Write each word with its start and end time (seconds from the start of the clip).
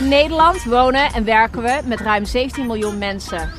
In 0.00 0.08
Nederland 0.08 0.64
wonen 0.64 1.12
en 1.12 1.24
werken 1.24 1.62
we 1.62 1.80
met 1.84 2.00
ruim 2.00 2.24
17 2.24 2.66
miljoen 2.66 2.98
mensen. 2.98 3.50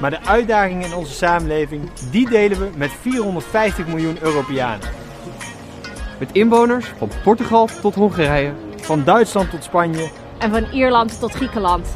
Maar 0.00 0.10
de 0.10 0.24
uitdagingen 0.24 0.88
in 0.88 0.94
onze 0.94 1.12
samenleving, 1.12 1.90
die 2.10 2.28
delen 2.28 2.58
we 2.58 2.70
met 2.76 2.90
450 3.00 3.86
miljoen 3.86 4.16
Europeanen. 4.20 4.88
Met 6.18 6.28
inwoners 6.32 6.92
van 6.98 7.10
Portugal 7.22 7.68
tot 7.80 7.94
Hongarije. 7.94 8.52
Van 8.76 9.04
Duitsland 9.04 9.50
tot 9.50 9.64
Spanje. 9.64 10.10
En 10.38 10.50
van 10.50 10.64
Ierland 10.72 11.20
tot 11.20 11.32
Griekenland. 11.32 11.86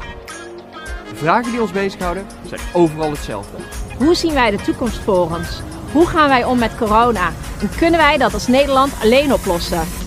De 1.09 1.17
vragen 1.17 1.51
die 1.51 1.61
ons 1.61 1.73
bezighouden 1.73 2.27
zijn 2.47 2.61
overal 2.73 3.11
hetzelfde. 3.11 3.57
Hoe 3.99 4.15
zien 4.15 4.35
wij 4.35 4.51
de 4.51 4.63
toekomst 4.63 4.99
voor 4.99 5.31
ons? 5.37 5.61
Hoe 5.93 6.07
gaan 6.07 6.29
wij 6.29 6.45
om 6.45 6.59
met 6.59 6.77
corona? 6.77 7.31
En 7.61 7.71
kunnen 7.77 8.01
wij 8.01 8.19
dat 8.19 8.35
als 8.35 8.47
Nederland 8.47 8.93
alleen 9.03 9.33
oplossen? 9.33 10.06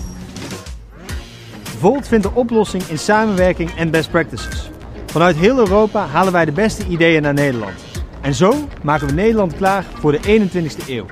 Volt 1.80 2.08
vindt 2.08 2.24
de 2.24 2.34
oplossing 2.34 2.82
in 2.82 2.98
samenwerking 2.98 3.70
en 3.70 3.90
best 3.90 4.10
practices. 4.10 4.70
Vanuit 5.06 5.36
heel 5.36 5.58
Europa 5.58 6.06
halen 6.06 6.32
wij 6.32 6.44
de 6.44 6.52
beste 6.52 6.86
ideeën 6.86 7.22
naar 7.22 7.34
Nederland. 7.34 7.80
En 8.20 8.34
zo 8.34 8.54
maken 8.82 9.06
we 9.06 9.12
Nederland 9.12 9.56
klaar 9.56 9.84
voor 9.84 10.12
de 10.12 10.20
21ste 10.20 10.88
eeuw. 10.88 11.06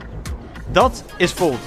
Dat 0.73 1.05
is 1.17 1.33
Volt. 1.33 1.61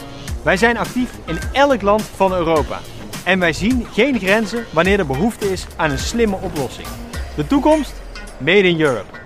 Wij 0.44 0.58
zijn 0.58 0.78
actief 0.78 1.20
in 1.26 1.38
elk 1.54 1.82
land 1.82 2.02
van 2.02 2.34
Europa. 2.34 2.80
En 3.26 3.40
wij 3.40 3.54
zien 3.54 3.86
geen 3.92 4.20
grenzen 4.20 4.66
wanneer 4.74 5.00
er 5.00 5.08
behoefte 5.08 5.52
is 5.52 5.68
aan 5.76 5.92
een 5.92 6.00
slimme 6.00 6.36
oplossing. 6.42 6.88
De 7.36 7.48
toekomst? 7.48 7.94
Made 8.38 8.68
in 8.68 8.82
Europe. 8.82 9.20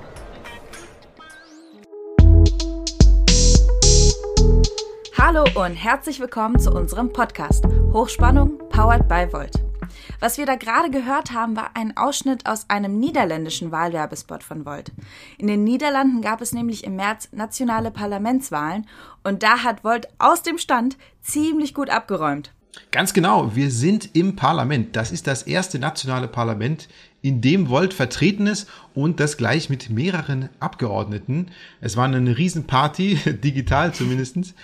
Hallo 5.11 5.43
und 5.65 5.75
herzlich 5.75 6.19
willkommen 6.19 6.59
zu 6.59 6.71
unserem 6.71 7.11
Podcast 7.11 7.65
Hochspannung 7.91 8.57
Powered 8.69 9.07
by 9.07 9.27
Volt. 9.31 9.64
Was 10.25 10.39
wir 10.39 10.47
da 10.47 10.55
gerade 10.55 10.89
gehört 10.89 11.33
haben, 11.33 11.55
war 11.55 11.75
ein 11.75 11.97
Ausschnitt 11.97 12.47
aus 12.47 12.67
einem 12.67 12.97
niederländischen 12.97 13.71
Wahlwerbespot 13.71 14.41
von 14.41 14.65
Volt. 14.65 14.91
In 15.37 15.45
den 15.45 15.63
Niederlanden 15.63 16.23
gab 16.23 16.41
es 16.41 16.51
nämlich 16.51 16.83
im 16.83 16.95
März 16.95 17.29
nationale 17.31 17.91
Parlamentswahlen 17.91 18.87
und 19.23 19.43
da 19.43 19.59
hat 19.59 19.83
Volt 19.83 20.07
aus 20.17 20.41
dem 20.41 20.57
Stand 20.57 20.97
ziemlich 21.21 21.75
gut 21.75 21.91
abgeräumt. 21.91 22.55
Ganz 22.89 23.13
genau, 23.13 23.55
wir 23.55 23.69
sind 23.69 24.15
im 24.15 24.35
Parlament. 24.35 24.95
Das 24.95 25.11
ist 25.11 25.27
das 25.27 25.43
erste 25.43 25.77
nationale 25.77 26.27
Parlament, 26.27 26.87
in 27.21 27.41
dem 27.41 27.69
Volt 27.69 27.93
vertreten 27.93 28.47
ist 28.47 28.67
und 28.93 29.19
das 29.19 29.37
gleich 29.37 29.69
mit 29.69 29.91
mehreren 29.91 30.49
Abgeordneten. 30.59 31.51
Es 31.81 31.97
war 31.97 32.05
eine 32.05 32.35
Riesenparty, 32.35 33.15
digital 33.43 33.93
zumindestens. 33.93 34.55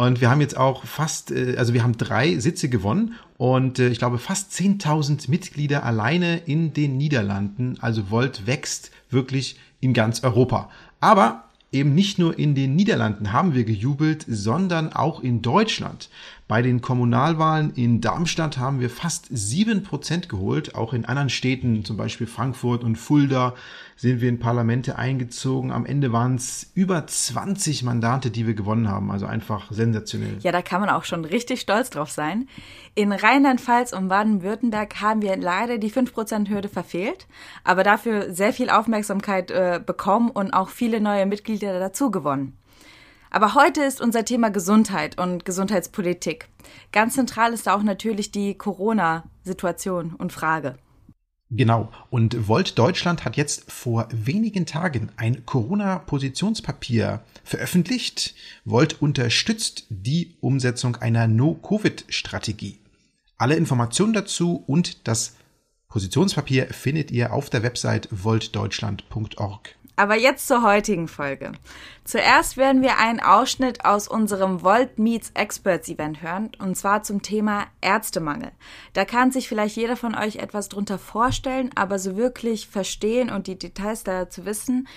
Und 0.00 0.22
wir 0.22 0.30
haben 0.30 0.40
jetzt 0.40 0.56
auch 0.56 0.86
fast, 0.86 1.30
äh, 1.30 1.56
also 1.58 1.74
wir 1.74 1.82
haben 1.82 1.98
drei 1.98 2.38
Sitze 2.38 2.70
gewonnen 2.70 3.16
und 3.36 3.78
äh, 3.78 3.88
ich 3.88 3.98
glaube 3.98 4.16
fast 4.16 4.50
10.000 4.50 5.28
Mitglieder 5.28 5.84
alleine 5.84 6.38
in 6.38 6.72
den 6.72 6.96
Niederlanden. 6.96 7.76
Also 7.82 8.10
Volt 8.10 8.46
wächst 8.46 8.92
wirklich 9.10 9.60
in 9.78 9.92
ganz 9.92 10.24
Europa. 10.24 10.70
Aber 11.00 11.44
eben 11.70 11.94
nicht 11.94 12.18
nur 12.18 12.38
in 12.38 12.54
den 12.54 12.76
Niederlanden 12.76 13.34
haben 13.34 13.52
wir 13.52 13.64
gejubelt, 13.64 14.24
sondern 14.26 14.90
auch 14.90 15.20
in 15.20 15.42
Deutschland. 15.42 16.08
Bei 16.50 16.62
den 16.62 16.80
Kommunalwahlen 16.80 17.74
in 17.76 18.00
Darmstadt 18.00 18.58
haben 18.58 18.80
wir 18.80 18.90
fast 18.90 19.28
sieben 19.30 19.84
Prozent 19.84 20.28
geholt. 20.28 20.74
Auch 20.74 20.92
in 20.92 21.04
anderen 21.04 21.30
Städten, 21.30 21.84
zum 21.84 21.96
Beispiel 21.96 22.26
Frankfurt 22.26 22.82
und 22.82 22.96
Fulda, 22.96 23.54
sind 23.94 24.20
wir 24.20 24.28
in 24.28 24.40
Parlamente 24.40 24.98
eingezogen. 24.98 25.70
Am 25.70 25.86
Ende 25.86 26.10
waren 26.10 26.34
es 26.34 26.68
über 26.74 27.06
20 27.06 27.84
Mandate, 27.84 28.32
die 28.32 28.48
wir 28.48 28.54
gewonnen 28.54 28.88
haben. 28.88 29.12
Also 29.12 29.26
einfach 29.26 29.70
sensationell. 29.70 30.38
Ja, 30.40 30.50
da 30.50 30.60
kann 30.60 30.80
man 30.80 30.90
auch 30.90 31.04
schon 31.04 31.24
richtig 31.24 31.60
stolz 31.60 31.88
drauf 31.90 32.10
sein. 32.10 32.48
In 32.96 33.12
Rheinland-Pfalz 33.12 33.92
und 33.92 34.08
Baden-Württemberg 34.08 35.00
haben 35.00 35.22
wir 35.22 35.36
leider 35.36 35.78
die 35.78 35.92
5%-Hürde 35.92 36.68
verfehlt, 36.68 37.28
aber 37.62 37.84
dafür 37.84 38.34
sehr 38.34 38.52
viel 38.52 38.70
Aufmerksamkeit 38.70 39.52
äh, 39.52 39.80
bekommen 39.86 40.30
und 40.30 40.52
auch 40.52 40.70
viele 40.70 41.00
neue 41.00 41.26
Mitglieder 41.26 41.78
dazu 41.78 42.10
gewonnen. 42.10 42.56
Aber 43.30 43.54
heute 43.54 43.82
ist 43.82 44.00
unser 44.00 44.24
Thema 44.24 44.50
Gesundheit 44.50 45.18
und 45.18 45.44
Gesundheitspolitik. 45.44 46.48
Ganz 46.90 47.14
zentral 47.14 47.52
ist 47.52 47.68
da 47.68 47.76
auch 47.76 47.82
natürlich 47.82 48.32
die 48.32 48.54
Corona-Situation 48.54 50.14
und 50.14 50.32
Frage. 50.32 50.76
Genau. 51.52 51.90
Und 52.10 52.48
Volt 52.48 52.78
Deutschland 52.78 53.24
hat 53.24 53.36
jetzt 53.36 53.70
vor 53.70 54.08
wenigen 54.12 54.66
Tagen 54.66 55.10
ein 55.16 55.46
Corona-Positionspapier 55.46 57.22
veröffentlicht. 57.42 58.34
Volt 58.64 59.00
unterstützt 59.02 59.86
die 59.88 60.36
Umsetzung 60.40 60.96
einer 60.96 61.26
No-Covid-Strategie. 61.26 62.78
Alle 63.36 63.56
Informationen 63.56 64.12
dazu 64.12 64.62
und 64.66 65.08
das 65.08 65.36
Positionspapier 65.88 66.66
findet 66.66 67.10
ihr 67.10 67.32
auf 67.32 67.50
der 67.50 67.64
Website 67.64 68.08
voltdeutschland.org. 68.12 69.74
Aber 70.00 70.16
jetzt 70.16 70.48
zur 70.48 70.62
heutigen 70.62 71.08
Folge. 71.08 71.52
Zuerst 72.04 72.56
werden 72.56 72.80
wir 72.80 72.96
einen 72.96 73.20
Ausschnitt 73.20 73.84
aus 73.84 74.08
unserem 74.08 74.62
Volt 74.62 74.98
Meets 74.98 75.30
Experts 75.34 75.90
Event 75.90 76.22
hören, 76.22 76.50
und 76.58 76.74
zwar 76.74 77.02
zum 77.02 77.20
Thema 77.20 77.66
Ärztemangel. 77.82 78.50
Da 78.94 79.04
kann 79.04 79.30
sich 79.30 79.46
vielleicht 79.46 79.76
jeder 79.76 79.96
von 79.96 80.14
euch 80.14 80.36
etwas 80.36 80.70
drunter 80.70 80.96
vorstellen, 80.96 81.68
aber 81.74 81.98
so 81.98 82.16
wirklich 82.16 82.66
verstehen 82.66 83.28
und 83.28 83.46
die 83.46 83.58
Details 83.58 84.02
dazu 84.02 84.46
wissen, 84.46 84.88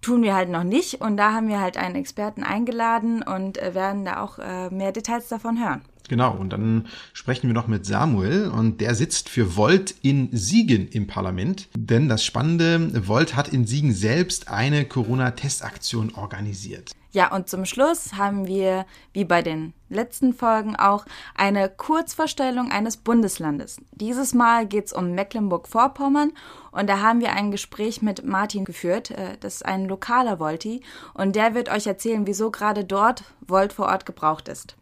tun 0.00 0.24
wir 0.24 0.34
halt 0.34 0.48
noch 0.48 0.64
nicht. 0.64 1.00
Und 1.00 1.18
da 1.18 1.34
haben 1.34 1.46
wir 1.46 1.60
halt 1.60 1.76
einen 1.76 1.94
Experten 1.94 2.42
eingeladen 2.42 3.22
und 3.22 3.58
äh, 3.58 3.76
werden 3.76 4.04
da 4.04 4.24
auch 4.24 4.40
äh, 4.40 4.70
mehr 4.70 4.90
Details 4.90 5.28
davon 5.28 5.64
hören. 5.64 5.82
Genau, 6.12 6.36
und 6.36 6.52
dann 6.52 6.88
sprechen 7.14 7.46
wir 7.46 7.54
noch 7.54 7.68
mit 7.68 7.86
Samuel 7.86 8.50
und 8.50 8.82
der 8.82 8.94
sitzt 8.94 9.30
für 9.30 9.56
Volt 9.56 9.94
in 10.02 10.28
Siegen 10.30 10.86
im 10.88 11.06
Parlament. 11.06 11.68
Denn 11.74 12.10
das 12.10 12.22
Spannende, 12.22 13.08
Volt 13.08 13.34
hat 13.34 13.48
in 13.48 13.66
Siegen 13.66 13.94
selbst 13.94 14.48
eine 14.48 14.84
Corona-Testaktion 14.84 16.12
organisiert. 16.14 16.92
Ja, 17.12 17.34
und 17.34 17.48
zum 17.48 17.64
Schluss 17.64 18.12
haben 18.12 18.46
wir, 18.46 18.84
wie 19.14 19.24
bei 19.24 19.40
den 19.40 19.72
letzten 19.88 20.34
Folgen 20.34 20.76
auch, 20.76 21.06
eine 21.34 21.70
Kurzvorstellung 21.70 22.70
eines 22.70 22.98
Bundeslandes. 22.98 23.78
Dieses 23.92 24.34
Mal 24.34 24.66
geht 24.66 24.88
es 24.88 24.92
um 24.92 25.12
Mecklenburg-Vorpommern 25.12 26.32
und 26.72 26.90
da 26.90 27.00
haben 27.00 27.20
wir 27.20 27.32
ein 27.32 27.50
Gespräch 27.50 28.02
mit 28.02 28.22
Martin 28.26 28.66
geführt. 28.66 29.12
Äh, 29.12 29.38
das 29.40 29.54
ist 29.54 29.64
ein 29.64 29.86
lokaler 29.86 30.38
Volti 30.38 30.82
und 31.14 31.36
der 31.36 31.54
wird 31.54 31.70
euch 31.70 31.86
erzählen, 31.86 32.26
wieso 32.26 32.50
gerade 32.50 32.84
dort 32.84 33.24
Volt 33.40 33.72
vor 33.72 33.86
Ort 33.86 34.04
gebraucht 34.04 34.48
ist. 34.48 34.76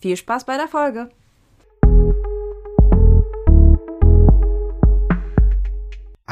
Viel 0.00 0.16
Spaß 0.16 0.44
bei 0.44 0.56
der 0.56 0.68
Folge! 0.68 1.10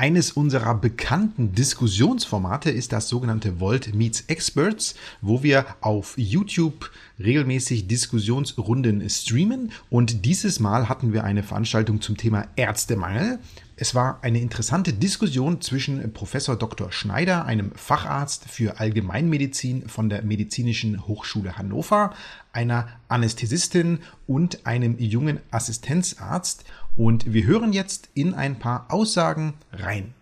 Eines 0.00 0.32
unserer 0.32 0.76
bekannten 0.76 1.52
Diskussionsformate 1.52 2.70
ist 2.70 2.90
das 2.92 3.10
sogenannte 3.10 3.60
Volt 3.60 3.94
Meets 3.94 4.24
Experts, 4.28 4.94
wo 5.20 5.42
wir 5.42 5.66
auf 5.82 6.14
YouTube 6.16 6.90
regelmäßig 7.18 7.86
Diskussionsrunden 7.86 9.06
streamen. 9.10 9.72
Und 9.90 10.24
dieses 10.24 10.58
Mal 10.58 10.88
hatten 10.88 11.12
wir 11.12 11.24
eine 11.24 11.42
Veranstaltung 11.42 12.00
zum 12.00 12.16
Thema 12.16 12.46
Ärztemangel. 12.56 13.40
Es 13.82 13.94
war 13.94 14.18
eine 14.20 14.41
interessante 14.41 14.92
Diskussion 14.92 15.62
zwischen 15.62 16.12
Professor 16.12 16.54
Dr. 16.54 16.92
Schneider, 16.92 17.46
einem 17.46 17.72
Facharzt 17.74 18.44
für 18.44 18.78
Allgemeinmedizin 18.78 19.88
von 19.88 20.10
der 20.10 20.20
Medizinischen 20.20 21.08
Hochschule 21.08 21.56
Hannover, 21.56 22.12
einer 22.52 22.88
Anästhesistin 23.08 24.00
und 24.26 24.66
einem 24.66 24.98
jungen 24.98 25.41
Assistenzarzt. 25.50 26.66
Und 26.94 27.32
wir 27.32 27.46
hören 27.46 27.72
jetzt 27.72 28.10
in 28.12 28.34
ein 28.34 28.58
paar 28.58 28.84
Aussagen 28.91 29.54
rein. 29.72 30.12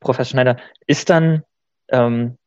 Professor 0.00 0.30
Schneider, 0.30 0.56
ist 0.86 1.10
dann, 1.10 1.42
ähm, 1.88 2.38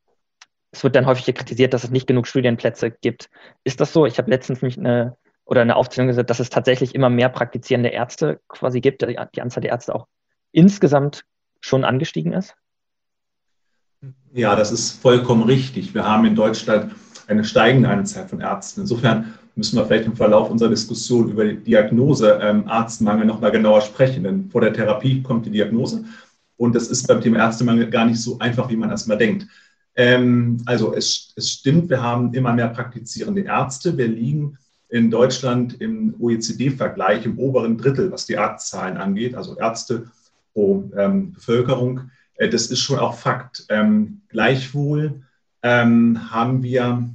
es 0.71 0.83
wird 0.83 0.95
dann 0.95 1.05
häufig 1.05 1.35
kritisiert, 1.35 1.75
dass 1.75 1.83
es 1.83 1.91
nicht 1.91 2.07
genug 2.07 2.25
Studienplätze 2.25 2.89
gibt. 2.89 3.29
Ist 3.63 3.79
das 3.79 3.93
so? 3.93 4.07
Ich 4.07 4.17
habe 4.17 4.31
letztens 4.31 4.63
mich 4.63 4.79
eine 4.79 5.15
oder 5.45 5.61
eine 5.61 5.75
Aufzählung 5.75 6.07
gesagt, 6.07 6.29
dass 6.29 6.39
es 6.39 6.49
tatsächlich 6.49 6.95
immer 6.95 7.09
mehr 7.09 7.29
praktizierende 7.29 7.89
Ärzte 7.89 8.41
quasi 8.47 8.81
gibt, 8.81 9.01
die, 9.01 9.17
die 9.35 9.41
Anzahl 9.41 9.61
der 9.61 9.71
Ärzte 9.71 9.95
auch 9.95 10.07
insgesamt 10.51 11.25
schon 11.59 11.83
angestiegen 11.83 12.33
ist? 12.33 12.55
Ja, 14.33 14.55
das 14.55 14.71
ist 14.71 15.01
vollkommen 15.01 15.43
richtig. 15.43 15.93
Wir 15.93 16.05
haben 16.05 16.25
in 16.25 16.35
Deutschland 16.35 16.93
eine 17.27 17.43
steigende 17.43 17.89
Anzahl 17.89 18.27
von 18.27 18.41
Ärzten. 18.41 18.81
Insofern 18.81 19.33
müssen 19.55 19.77
wir 19.77 19.85
vielleicht 19.85 20.05
im 20.05 20.15
Verlauf 20.15 20.49
unserer 20.49 20.69
Diskussion 20.69 21.29
über 21.29 21.45
die 21.45 21.57
Diagnose 21.57 22.39
ähm, 22.41 22.67
Arztmangel 22.67 23.25
noch 23.25 23.39
mal 23.39 23.51
genauer 23.51 23.81
sprechen. 23.81 24.23
Denn 24.23 24.49
vor 24.49 24.61
der 24.61 24.73
Therapie 24.73 25.23
kommt 25.23 25.45
die 25.45 25.51
Diagnose. 25.51 26.03
Und 26.57 26.75
das 26.75 26.87
ist 26.87 27.07
beim 27.07 27.21
Thema 27.21 27.39
Ärztemangel 27.39 27.89
gar 27.89 28.05
nicht 28.05 28.21
so 28.21 28.37
einfach, 28.39 28.69
wie 28.69 28.75
man 28.75 28.89
erstmal 28.89 29.17
denkt. 29.17 29.47
Ähm, 29.95 30.61
also 30.65 30.93
es, 30.93 31.33
es 31.35 31.49
stimmt, 31.49 31.89
wir 31.89 32.01
haben 32.01 32.33
immer 32.33 32.53
mehr 32.53 32.69
praktizierende 32.69 33.41
Ärzte. 33.41 33.97
Wir 33.97 34.07
liegen 34.07 34.57
in 34.89 35.11
Deutschland 35.11 35.81
im 35.81 36.15
OECD-Vergleich 36.19 37.25
im 37.25 37.39
oberen 37.39 37.77
Drittel, 37.77 38.11
was 38.11 38.25
die 38.25 38.37
Arztzahlen 38.37 38.97
angeht, 38.97 39.35
also 39.35 39.57
Ärzte 39.57 40.11
pro 40.53 40.89
ähm, 40.97 41.33
Bevölkerung. 41.33 42.11
Äh, 42.35 42.49
das 42.49 42.67
ist 42.67 42.79
schon 42.79 42.99
auch 42.99 43.15
Fakt. 43.15 43.65
Ähm, 43.69 44.21
gleichwohl 44.29 45.23
ähm, 45.63 46.31
haben 46.31 46.63
wir 46.63 47.09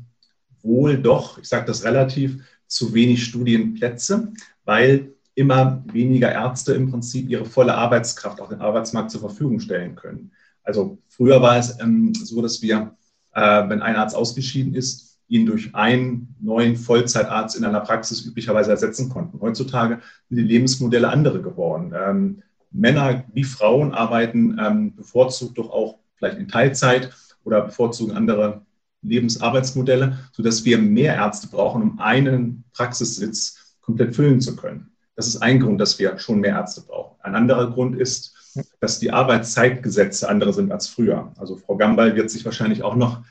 wohl 0.62 0.98
doch, 0.98 1.38
ich 1.38 1.48
sage 1.48 1.66
das 1.66 1.84
relativ, 1.84 2.42
zu 2.66 2.94
wenig 2.94 3.24
Studienplätze, 3.24 4.32
weil 4.64 5.12
immer 5.34 5.82
weniger 5.86 6.30
Ärzte 6.30 6.74
im 6.74 6.90
Prinzip 6.90 7.28
ihre 7.28 7.44
volle 7.44 7.74
Arbeitskraft 7.74 8.40
auf 8.40 8.48
den 8.48 8.60
Arbeitsmarkt 8.60 9.10
zur 9.10 9.20
Verfügung 9.20 9.58
stellen 9.60 9.94
können. 9.94 10.32
Also 10.62 10.98
früher 11.08 11.40
war 11.40 11.56
es 11.56 11.80
ähm, 11.80 12.14
so, 12.14 12.42
dass 12.42 12.62
wir, 12.62 12.94
äh, 13.32 13.68
wenn 13.68 13.82
ein 13.82 13.96
Arzt 13.96 14.14
ausgeschieden 14.14 14.74
ist, 14.74 15.09
ihn 15.30 15.46
durch 15.46 15.74
einen 15.74 16.34
neuen 16.40 16.76
Vollzeitarzt 16.76 17.56
in 17.56 17.64
einer 17.64 17.80
Praxis 17.80 18.26
üblicherweise 18.26 18.72
ersetzen 18.72 19.08
konnten. 19.08 19.40
Heutzutage 19.40 20.00
sind 20.28 20.38
die 20.38 20.42
Lebensmodelle 20.42 21.08
andere 21.08 21.40
geworden. 21.40 21.94
Ähm, 21.96 22.42
Männer 22.72 23.24
wie 23.32 23.44
Frauen 23.44 23.94
arbeiten 23.94 24.58
ähm, 24.60 24.94
bevorzugt 24.94 25.56
doch 25.56 25.70
auch 25.70 25.98
vielleicht 26.16 26.38
in 26.38 26.48
Teilzeit 26.48 27.10
oder 27.44 27.62
bevorzugen 27.62 28.16
andere 28.16 28.62
Lebensarbeitsmodelle, 29.02 30.18
sodass 30.32 30.64
wir 30.64 30.78
mehr 30.78 31.14
Ärzte 31.14 31.48
brauchen, 31.48 31.82
um 31.82 31.98
einen 32.00 32.64
Praxissitz 32.72 33.76
komplett 33.80 34.14
füllen 34.14 34.40
zu 34.40 34.56
können. 34.56 34.90
Das 35.14 35.28
ist 35.28 35.38
ein 35.38 35.60
Grund, 35.60 35.80
dass 35.80 35.98
wir 35.98 36.18
schon 36.18 36.40
mehr 36.40 36.56
Ärzte 36.56 36.82
brauchen. 36.82 37.16
Ein 37.20 37.36
anderer 37.36 37.70
Grund 37.70 37.96
ist, 37.96 38.34
dass 38.80 38.98
die 38.98 39.12
Arbeitszeitgesetze 39.12 40.28
andere 40.28 40.52
sind 40.52 40.72
als 40.72 40.88
früher. 40.88 41.32
Also 41.38 41.56
Frau 41.56 41.76
Gambal 41.76 42.16
wird 42.16 42.30
sich 42.30 42.44
wahrscheinlich 42.44 42.82
auch 42.82 42.96
noch 42.96 43.22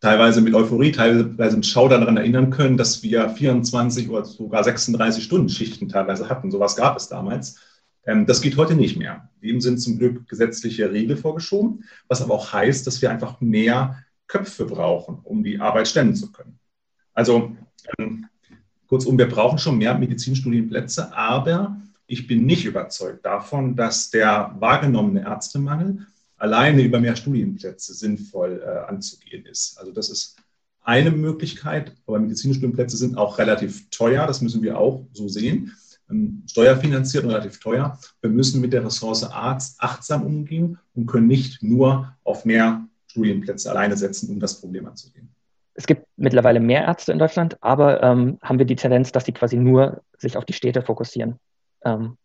teilweise 0.00 0.40
mit 0.40 0.54
Euphorie, 0.54 0.92
teilweise 0.92 1.56
mit 1.56 1.66
Schau 1.66 1.88
daran 1.88 2.16
erinnern 2.16 2.50
können, 2.50 2.76
dass 2.76 3.02
wir 3.02 3.28
24 3.28 4.08
oder 4.10 4.24
sogar 4.24 4.64
36 4.64 5.24
Stunden 5.24 5.48
Schichten 5.48 5.88
teilweise 5.88 6.28
hatten. 6.28 6.50
Sowas 6.50 6.76
gab 6.76 6.96
es 6.96 7.08
damals. 7.08 7.58
Ähm, 8.04 8.26
das 8.26 8.40
geht 8.40 8.56
heute 8.56 8.74
nicht 8.74 8.96
mehr. 8.96 9.28
Dem 9.42 9.60
sind 9.60 9.78
zum 9.78 9.98
Glück 9.98 10.28
gesetzliche 10.28 10.92
Regeln 10.92 11.18
vorgeschoben, 11.18 11.84
was 12.08 12.22
aber 12.22 12.34
auch 12.34 12.52
heißt, 12.52 12.86
dass 12.86 13.02
wir 13.02 13.10
einfach 13.10 13.40
mehr 13.40 14.02
Köpfe 14.26 14.64
brauchen, 14.64 15.20
um 15.22 15.42
die 15.42 15.60
Arbeit 15.60 15.88
stemmen 15.88 16.14
zu 16.14 16.32
können. 16.32 16.58
Also 17.14 17.56
ähm, 17.98 18.26
kurzum, 18.88 19.18
wir 19.18 19.28
brauchen 19.28 19.58
schon 19.58 19.78
mehr 19.78 19.96
Medizinstudienplätze, 19.96 21.16
aber 21.16 21.80
ich 22.06 22.26
bin 22.26 22.46
nicht 22.46 22.64
überzeugt 22.64 23.24
davon, 23.24 23.74
dass 23.74 24.10
der 24.10 24.54
wahrgenommene 24.58 25.22
Ärztemangel 25.22 26.06
alleine 26.36 26.82
über 26.82 27.00
mehr 27.00 27.16
Studienplätze 27.16 27.94
sinnvoll 27.94 28.62
äh, 28.64 28.88
anzugehen 28.88 29.46
ist. 29.46 29.78
Also 29.78 29.92
das 29.92 30.10
ist 30.10 30.36
eine 30.82 31.10
Möglichkeit, 31.10 31.92
aber 32.06 32.18
medizinische 32.18 32.58
Studienplätze 32.58 32.96
sind 32.96 33.18
auch 33.18 33.38
relativ 33.38 33.90
teuer, 33.90 34.26
das 34.26 34.40
müssen 34.40 34.62
wir 34.62 34.78
auch 34.78 35.04
so 35.12 35.28
sehen. 35.28 35.72
Ähm, 36.08 36.44
steuerfinanziert 36.48 37.24
und 37.24 37.30
relativ 37.30 37.58
teuer. 37.58 37.98
Wir 38.20 38.30
müssen 38.30 38.60
mit 38.60 38.72
der 38.72 38.84
Ressource 38.84 39.24
Arzt 39.24 39.80
achtsam 39.80 40.24
umgehen 40.24 40.78
und 40.94 41.06
können 41.06 41.26
nicht 41.26 41.62
nur 41.62 42.14
auf 42.22 42.44
mehr 42.44 42.86
Studienplätze 43.08 43.70
alleine 43.70 43.96
setzen, 43.96 44.30
um 44.30 44.38
das 44.38 44.60
Problem 44.60 44.86
anzugehen. 44.86 45.28
Es 45.74 45.86
gibt 45.86 46.06
mittlerweile 46.16 46.60
mehr 46.60 46.84
Ärzte 46.84 47.12
in 47.12 47.18
Deutschland, 47.18 47.62
aber 47.62 48.02
ähm, 48.02 48.38
haben 48.40 48.58
wir 48.58 48.66
die 48.66 48.76
Tendenz, 48.76 49.12
dass 49.12 49.24
sie 49.24 49.32
quasi 49.32 49.56
nur 49.56 50.02
sich 50.16 50.36
auf 50.36 50.44
die 50.44 50.54
Städte 50.54 50.82
fokussieren. 50.82 51.38
Ähm, 51.84 52.16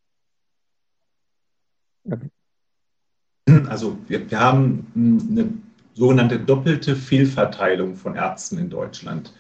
also 3.70 3.98
wir, 4.08 4.30
wir 4.30 4.40
haben 4.40 4.88
eine 4.96 5.54
sogenannte 5.94 6.40
doppelte 6.40 6.96
Fehlverteilung 6.96 7.96
von 7.96 8.16
Ärzten 8.16 8.58
in 8.58 8.70
Deutschland. 8.70 9.34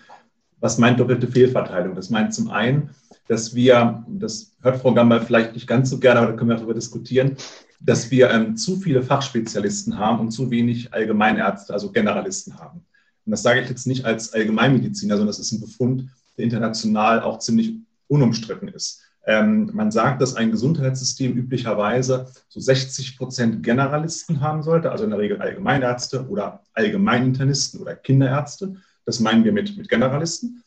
Was 0.59 0.77
meint 0.77 0.99
doppelte 0.99 1.27
Fehlverteilung? 1.27 1.95
Das 1.95 2.09
meint 2.09 2.33
zum 2.33 2.51
einen, 2.51 2.89
dass 3.27 3.55
wir, 3.55 4.05
das 4.07 4.55
hört 4.61 4.81
Frau 4.81 4.93
Gambal 4.93 5.21
vielleicht 5.21 5.53
nicht 5.53 5.67
ganz 5.67 5.89
so 5.89 5.99
gerne, 5.99 6.19
aber 6.19 6.31
da 6.31 6.37
können 6.37 6.49
wir 6.49 6.57
darüber 6.57 6.73
diskutieren, 6.73 7.35
dass 7.79 8.11
wir 8.11 8.29
ähm, 8.29 8.55
zu 8.57 8.75
viele 8.75 9.01
Fachspezialisten 9.01 9.97
haben 9.97 10.19
und 10.19 10.31
zu 10.31 10.51
wenig 10.51 10.93
Allgemeinärzte, 10.93 11.73
also 11.73 11.91
Generalisten 11.91 12.59
haben. 12.59 12.85
Und 13.25 13.31
das 13.31 13.41
sage 13.41 13.61
ich 13.61 13.69
jetzt 13.69 13.87
nicht 13.87 14.05
als 14.05 14.33
Allgemeinmediziner, 14.33 15.15
sondern 15.15 15.27
das 15.27 15.39
ist 15.39 15.51
ein 15.51 15.61
Befund, 15.61 16.09
der 16.37 16.45
international 16.45 17.21
auch 17.21 17.39
ziemlich 17.39 17.75
unumstritten 18.07 18.67
ist. 18.67 19.01
Ähm, 19.25 19.69
man 19.73 19.91
sagt, 19.91 20.21
dass 20.21 20.35
ein 20.35 20.51
Gesundheitssystem 20.51 21.33
üblicherweise 21.33 22.31
so 22.49 22.59
60 22.59 23.17
Prozent 23.17 23.63
Generalisten 23.63 24.41
haben 24.41 24.63
sollte, 24.63 24.91
also 24.91 25.03
in 25.03 25.11
der 25.11 25.19
Regel 25.19 25.41
Allgemeinärzte 25.41 26.27
oder 26.27 26.63
Allgemeininternisten 26.73 27.81
oder 27.81 27.95
Kinderärzte. 27.95 28.77
Das 29.05 29.19
meinen 29.19 29.43
wir 29.43 29.51
mit, 29.51 29.77
mit 29.77 29.89
Generalisten. 29.89 30.63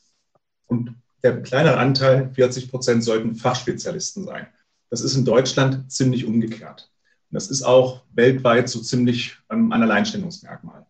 Und 0.67 0.95
der 1.23 1.43
kleinere 1.43 1.79
Anteil, 1.79 2.31
40 2.33 2.71
Prozent, 2.71 3.03
sollten 3.03 3.35
Fachspezialisten 3.35 4.25
sein. 4.25 4.47
Das 4.91 5.01
ist 5.01 5.17
in 5.17 5.25
Deutschland 5.25 5.91
ziemlich 5.91 6.25
umgekehrt. 6.25 6.91
Und 7.31 7.35
das 7.35 7.49
ist 7.49 7.63
auch 7.63 8.03
weltweit 8.13 8.69
so 8.69 8.81
ziemlich 8.81 9.37
ähm, 9.51 9.73
ein 9.73 9.83
Alleinstellungsmerkmal. 9.83 10.87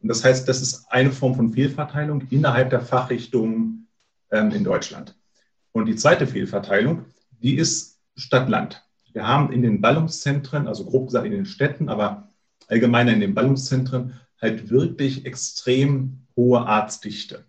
Und 0.00 0.08
das 0.08 0.24
heißt, 0.24 0.48
das 0.48 0.62
ist 0.62 0.86
eine 0.90 1.12
Form 1.12 1.34
von 1.34 1.52
Fehlverteilung 1.52 2.22
innerhalb 2.30 2.70
der 2.70 2.80
Fachrichtungen 2.80 3.88
ähm, 4.30 4.50
in 4.52 4.64
Deutschland. 4.64 5.14
Und 5.74 5.86
die 5.86 5.96
zweite 5.96 6.28
Fehlverteilung, 6.28 7.06
die 7.42 7.56
ist 7.56 7.98
Stadt-Land. 8.16 8.84
Wir 9.12 9.26
haben 9.26 9.52
in 9.52 9.60
den 9.60 9.80
Ballungszentren, 9.80 10.68
also 10.68 10.84
grob 10.84 11.06
gesagt 11.08 11.26
in 11.26 11.32
den 11.32 11.46
Städten, 11.46 11.88
aber 11.88 12.28
allgemeiner 12.68 13.12
in 13.12 13.18
den 13.18 13.34
Ballungszentren, 13.34 14.14
halt 14.40 14.70
wirklich 14.70 15.26
extrem 15.26 16.26
hohe 16.36 16.64
Arztdichte. 16.64 17.44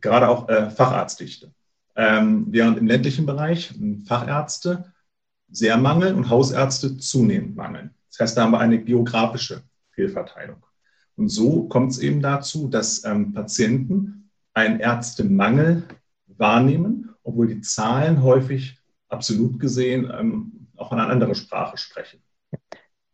Gerade 0.00 0.28
auch 0.28 0.48
äh, 0.48 0.70
Facharztdichte. 0.70 1.52
Ähm, 1.94 2.46
während 2.48 2.78
im 2.78 2.86
ländlichen 2.86 3.26
Bereich 3.26 3.74
Fachärzte 4.06 4.90
sehr 5.50 5.76
mangeln 5.76 6.14
und 6.14 6.30
Hausärzte 6.30 6.96
zunehmend 6.96 7.54
mangeln. 7.54 7.90
Das 8.10 8.20
heißt, 8.20 8.36
da 8.36 8.44
haben 8.44 8.52
wir 8.52 8.60
eine 8.60 8.82
geografische 8.82 9.62
Fehlverteilung. 9.90 10.64
Und 11.16 11.28
so 11.28 11.64
kommt 11.64 11.92
es 11.92 11.98
eben 11.98 12.22
dazu, 12.22 12.68
dass 12.68 13.04
ähm, 13.04 13.34
Patienten 13.34 14.30
einen 14.54 14.80
Ärztemangel 14.80 15.82
wahrnehmen 16.28 17.07
obwohl 17.28 17.46
die 17.46 17.60
Zahlen 17.60 18.22
häufig 18.22 18.78
absolut 19.10 19.60
gesehen 19.60 20.10
ähm, 20.18 20.66
auch 20.76 20.92
eine 20.92 21.06
andere 21.06 21.34
Sprache 21.34 21.76
sprechen. 21.76 22.20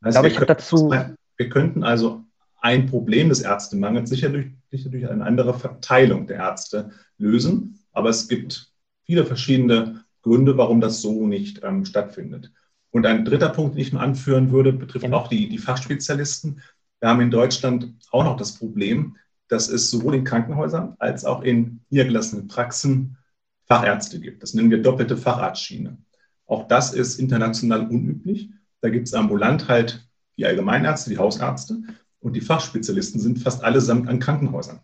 Also 0.01 0.23
ich 0.23 0.39
wir, 0.39 0.47
dazu 0.47 0.95
wir 1.37 1.49
könnten 1.49 1.83
also 1.83 2.23
ein 2.61 2.87
Problem 2.87 3.29
des 3.29 3.41
Ärztemangels 3.41 4.11
sicherlich, 4.11 4.53
sicher 4.71 4.91
durch 4.91 5.09
eine 5.09 5.25
andere 5.25 5.59
Verteilung 5.59 6.29
der 6.29 6.37
Ärzte 6.37 6.93
lösen, 7.19 7.81
aber 7.93 8.09
es 8.11 8.29
gibt 8.29 8.73
viele 9.05 9.27
verschiedene 9.27 10.05
Gründe, 10.23 10.57
warum 10.57 10.81
das 10.81 11.03
so 11.03 11.27
nicht 11.27 11.63
ähm, 11.65 11.85
stattfindet. 11.85 12.53
Und 12.93 13.07
ein 13.07 13.25
dritter 13.25 13.49
Punkt, 13.49 13.75
den 13.75 13.83
ich 13.83 13.93
nur 13.93 14.01
anführen 14.01 14.53
würde, 14.53 14.73
betrifft 14.73 15.13
auch 15.13 15.27
die, 15.27 15.49
die 15.49 15.59
Fachspezialisten. 15.59 16.63
Wir 17.01 17.09
haben 17.09 17.21
in 17.21 17.33
Deutschland 17.33 17.93
auch 18.13 18.23
noch 18.23 18.37
das 18.37 18.57
Problem, 18.57 19.17
dass 19.49 19.69
es 19.69 19.91
sowohl 19.91 20.15
in 20.15 20.25
Krankenhäusern 20.25 20.95
als 21.01 21.25
auch 21.25 21.43
in 21.43 21.81
niedergelassenen 21.91 22.47
Praxen 22.47 23.17
Fachärzte 23.67 24.21
gibt. 24.21 24.43
Das 24.43 24.55
nennen 24.55 24.71
wir 24.71 24.83
doppelte 24.83 25.17
Facharztschiene. 25.17 25.99
Auch 26.47 26.69
das 26.69 26.93
ist 26.93 27.19
international 27.19 27.89
unüblich. 27.89 28.51
Da 28.81 28.91
gibt 28.91 29.09
es 29.09 29.15
ambulant 29.15 29.69
halt 29.69 30.07
die 30.37 30.47
Allgemeinärzte, 30.47 31.11
die 31.11 31.19
Hausärzte 31.19 31.83
und 32.21 32.35
die 32.35 32.41
Fachspezialisten 32.41 33.21
sind 33.21 33.39
fast 33.39 33.63
allesamt 33.63 34.09
an 34.09 34.19
Krankenhäusern. 34.19 34.81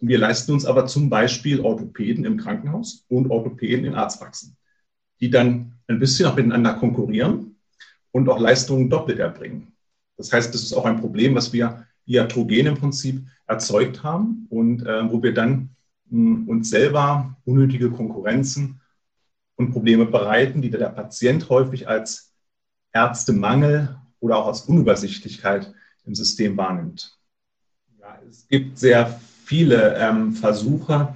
Wir 0.00 0.18
leisten 0.18 0.52
uns 0.52 0.64
aber 0.64 0.86
zum 0.86 1.10
Beispiel 1.10 1.60
Orthopäden 1.60 2.24
im 2.24 2.36
Krankenhaus 2.36 3.04
und 3.08 3.30
Orthopäden 3.30 3.84
in 3.84 3.94
Arztpraxen, 3.94 4.56
die 5.20 5.30
dann 5.30 5.74
ein 5.88 5.98
bisschen 5.98 6.26
auch 6.26 6.36
miteinander 6.36 6.74
konkurrieren 6.74 7.56
und 8.12 8.28
auch 8.28 8.38
Leistungen 8.38 8.90
doppelt 8.90 9.18
erbringen. 9.18 9.72
Das 10.16 10.32
heißt, 10.32 10.54
das 10.54 10.62
ist 10.62 10.72
auch 10.72 10.84
ein 10.84 11.00
Problem, 11.00 11.34
was 11.34 11.52
wir 11.52 11.86
iatrogen 12.06 12.66
im 12.66 12.76
Prinzip 12.76 13.26
erzeugt 13.46 14.02
haben 14.02 14.46
und 14.50 14.86
äh, 14.86 15.10
wo 15.10 15.22
wir 15.22 15.34
dann 15.34 15.70
uns 16.10 16.70
selber 16.70 17.36
unnötige 17.44 17.90
Konkurrenzen 17.90 18.80
und 19.56 19.72
Probleme 19.72 20.06
bereiten, 20.06 20.62
die 20.62 20.70
der 20.70 20.88
Patient 20.88 21.48
häufig 21.48 21.88
als 21.88 22.32
Ärztemangel 22.92 23.96
oder 24.20 24.36
auch 24.36 24.46
als 24.46 24.62
Unübersichtlichkeit 24.62 25.72
im 26.04 26.14
System 26.14 26.56
wahrnimmt. 26.56 27.18
Ja, 28.00 28.18
es 28.28 28.46
gibt 28.48 28.78
sehr 28.78 29.20
viele 29.44 29.96
ähm, 29.96 30.32
Versuche, 30.32 31.14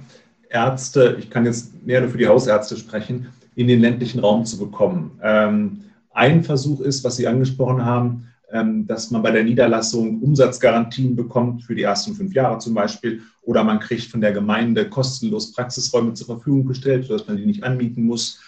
Ärzte, 0.49 1.17
ich 1.19 1.29
kann 1.29 1.45
jetzt 1.45 1.83
mehr 1.83 2.01
nur 2.01 2.09
für 2.09 2.17
die 2.17 2.27
Hausärzte 2.27 2.77
sprechen, 2.77 3.29
in 3.55 3.67
den 3.67 3.81
ländlichen 3.81 4.19
Raum 4.19 4.45
zu 4.45 4.57
bekommen. 4.57 5.19
Ähm, 5.21 5.85
ein 6.11 6.43
Versuch 6.43 6.79
ist, 6.81 7.03
was 7.03 7.15
Sie 7.15 7.27
angesprochen 7.27 7.83
haben, 7.83 8.32
dass 8.53 9.09
man 9.09 9.23
bei 9.23 9.31
der 9.31 9.43
Niederlassung 9.43 10.21
Umsatzgarantien 10.21 11.15
bekommt 11.15 11.63
für 11.63 11.73
die 11.73 11.81
ersten 11.81 12.13
fünf 12.13 12.33
Jahre 12.33 12.59
zum 12.59 12.75
Beispiel 12.75 13.23
oder 13.41 13.63
man 13.63 13.79
kriegt 13.79 14.11
von 14.11 14.21
der 14.21 14.31
Gemeinde 14.31 14.87
kostenlos 14.89 15.53
Praxisräume 15.53 16.13
zur 16.13 16.27
Verfügung 16.27 16.65
gestellt, 16.65 17.05
sodass 17.05 17.27
man 17.27 17.37
die 17.37 17.47
nicht 17.47 17.63
anmieten 17.63 18.05
muss. 18.05 18.39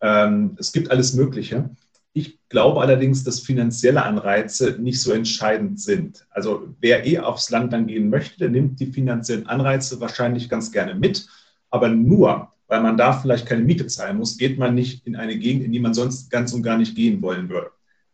Ähm, 0.00 0.56
es 0.58 0.72
gibt 0.72 0.90
alles 0.90 1.14
Mögliche. 1.14 1.70
Ich 2.12 2.40
glaube 2.48 2.80
allerdings, 2.80 3.22
dass 3.22 3.38
finanzielle 3.38 4.02
Anreize 4.02 4.78
nicht 4.80 5.00
so 5.00 5.12
entscheidend 5.12 5.80
sind. 5.80 6.26
Also 6.30 6.74
wer 6.80 7.06
eh 7.06 7.20
aufs 7.20 7.50
Land 7.50 7.72
dann 7.72 7.86
gehen 7.86 8.10
möchte, 8.10 8.38
der 8.38 8.48
nimmt 8.48 8.80
die 8.80 8.86
finanziellen 8.86 9.46
Anreize 9.46 10.00
wahrscheinlich 10.00 10.48
ganz 10.48 10.72
gerne 10.72 10.96
mit. 10.96 11.28
Aber 11.70 11.88
nur, 11.88 12.48
weil 12.66 12.82
man 12.82 12.96
da 12.96 13.12
vielleicht 13.12 13.46
keine 13.46 13.62
Miete 13.62 13.86
zahlen 13.86 14.18
muss, 14.18 14.36
geht 14.36 14.58
man 14.58 14.74
nicht 14.74 15.06
in 15.06 15.14
eine 15.14 15.38
Gegend, 15.38 15.64
in 15.64 15.70
die 15.70 15.80
man 15.80 15.94
sonst 15.94 16.30
ganz 16.30 16.52
und 16.52 16.64
gar 16.64 16.78
nicht 16.78 16.96
gehen 16.96 17.22
wollen 17.22 17.48
würde 17.48 17.70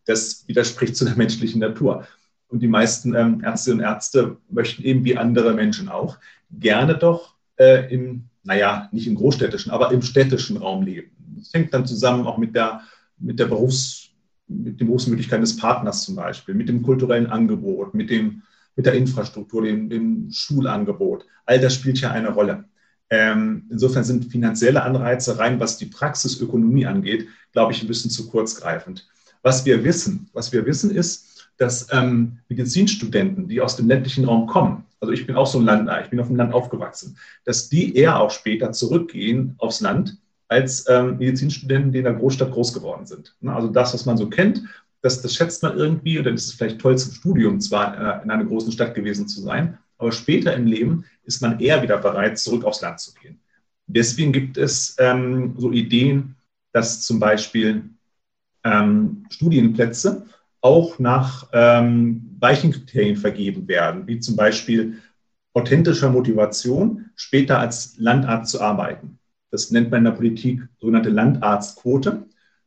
das 0.08 0.46
widerspricht 0.48 0.96
zu 0.96 1.04
der 1.04 1.16
menschlichen 1.16 1.60
Natur. 1.60 2.06
Und 2.48 2.60
die 2.60 2.68
meisten 2.68 3.14
ähm, 3.14 3.42
Ärztinnen 3.42 3.80
und 3.80 3.84
Ärzte 3.84 4.36
möchten 4.48 4.82
eben 4.82 5.04
wie 5.04 5.16
andere 5.16 5.54
Menschen 5.54 5.88
auch 5.88 6.18
gerne 6.50 6.96
doch 6.96 7.34
äh, 7.56 7.92
im 7.92 8.28
naja, 8.48 8.88
nicht 8.92 9.06
im 9.06 9.14
großstädtischen, 9.14 9.70
aber 9.70 9.92
im 9.92 10.00
städtischen 10.00 10.56
Raum 10.56 10.82
leben. 10.82 11.10
Das 11.36 11.52
hängt 11.52 11.74
dann 11.74 11.86
zusammen 11.86 12.26
auch 12.26 12.38
mit 12.38 12.54
der, 12.54 12.80
mit 13.18 13.38
der 13.38 13.44
Berufs, 13.44 14.08
mit 14.48 14.80
den 14.80 14.86
Berufsmöglichkeiten 14.86 15.42
des 15.42 15.58
Partners 15.58 16.04
zum 16.04 16.16
Beispiel, 16.16 16.54
mit 16.54 16.68
dem 16.68 16.82
kulturellen 16.82 17.26
Angebot, 17.26 17.92
mit, 17.92 18.08
dem, 18.08 18.42
mit 18.74 18.86
der 18.86 18.94
Infrastruktur, 18.94 19.62
dem, 19.62 19.90
dem 19.90 20.30
Schulangebot. 20.32 21.26
All 21.44 21.60
das 21.60 21.74
spielt 21.74 22.00
ja 22.00 22.10
eine 22.10 22.30
Rolle. 22.30 22.64
Ähm, 23.10 23.66
insofern 23.70 24.04
sind 24.04 24.32
finanzielle 24.32 24.82
Anreize 24.82 25.38
rein, 25.38 25.60
was 25.60 25.76
die 25.76 25.86
Praxisökonomie 25.86 26.86
angeht, 26.86 27.28
glaube 27.52 27.72
ich, 27.72 27.82
ein 27.82 27.88
bisschen 27.88 28.10
zu 28.10 28.28
kurzgreifend. 28.30 29.06
Was 29.48 29.64
wir 29.64 29.82
wissen, 29.82 30.28
was 30.34 30.52
wir 30.52 30.66
wissen 30.66 30.90
ist, 30.90 31.48
dass 31.56 31.86
ähm, 31.90 32.36
Medizinstudenten, 32.50 33.48
die 33.48 33.62
aus 33.62 33.76
dem 33.76 33.88
ländlichen 33.88 34.26
Raum 34.26 34.46
kommen, 34.46 34.84
also 35.00 35.10
ich 35.10 35.26
bin 35.26 35.36
auch 35.36 35.46
so 35.46 35.58
ein 35.58 35.64
Land, 35.64 35.88
ich 36.04 36.10
bin 36.10 36.20
auf 36.20 36.26
dem 36.26 36.36
Land 36.36 36.52
aufgewachsen, 36.52 37.16
dass 37.46 37.70
die 37.70 37.96
eher 37.96 38.20
auch 38.20 38.30
später 38.30 38.72
zurückgehen 38.72 39.54
aufs 39.56 39.80
Land 39.80 40.18
als 40.48 40.86
ähm, 40.90 41.16
Medizinstudenten, 41.16 41.92
die 41.92 41.98
in 42.00 42.04
der 42.04 42.12
Großstadt 42.12 42.50
groß 42.50 42.74
geworden 42.74 43.06
sind. 43.06 43.34
Also 43.46 43.68
das, 43.68 43.94
was 43.94 44.04
man 44.04 44.18
so 44.18 44.28
kennt, 44.28 44.64
das, 45.00 45.22
das 45.22 45.34
schätzt 45.34 45.62
man 45.62 45.78
irgendwie 45.78 46.18
und 46.18 46.24
dann 46.24 46.34
ist 46.34 46.44
es 46.44 46.52
vielleicht 46.52 46.78
toll 46.78 46.98
zum 46.98 47.14
Studium 47.14 47.58
zwar 47.58 47.94
äh, 47.96 48.22
in 48.22 48.30
einer 48.30 48.44
großen 48.44 48.70
Stadt 48.70 48.94
gewesen 48.94 49.28
zu 49.28 49.40
sein, 49.40 49.78
aber 49.96 50.12
später 50.12 50.54
im 50.54 50.66
Leben 50.66 51.06
ist 51.24 51.40
man 51.40 51.58
eher 51.58 51.82
wieder 51.82 51.96
bereit, 51.96 52.38
zurück 52.38 52.64
aufs 52.64 52.82
Land 52.82 53.00
zu 53.00 53.14
gehen. 53.14 53.40
Deswegen 53.86 54.30
gibt 54.30 54.58
es 54.58 54.94
ähm, 54.98 55.54
so 55.56 55.72
Ideen, 55.72 56.34
dass 56.74 57.00
zum 57.00 57.18
Beispiel 57.18 57.88
ähm, 58.64 59.26
Studienplätze 59.30 60.26
auch 60.60 60.98
nach 60.98 61.48
ähm, 61.52 62.36
weichen 62.40 62.72
Kriterien 62.72 63.16
vergeben 63.16 63.68
werden, 63.68 64.06
wie 64.06 64.18
zum 64.20 64.36
Beispiel 64.36 64.98
authentischer 65.54 66.10
Motivation, 66.10 67.10
später 67.16 67.58
als 67.58 67.96
Landarzt 67.98 68.52
zu 68.52 68.60
arbeiten. 68.60 69.18
Das 69.50 69.70
nennt 69.70 69.90
man 69.90 69.98
in 69.98 70.04
der 70.04 70.12
Politik 70.12 70.68
sogenannte 70.78 71.10
Landarztquote. 71.10 72.26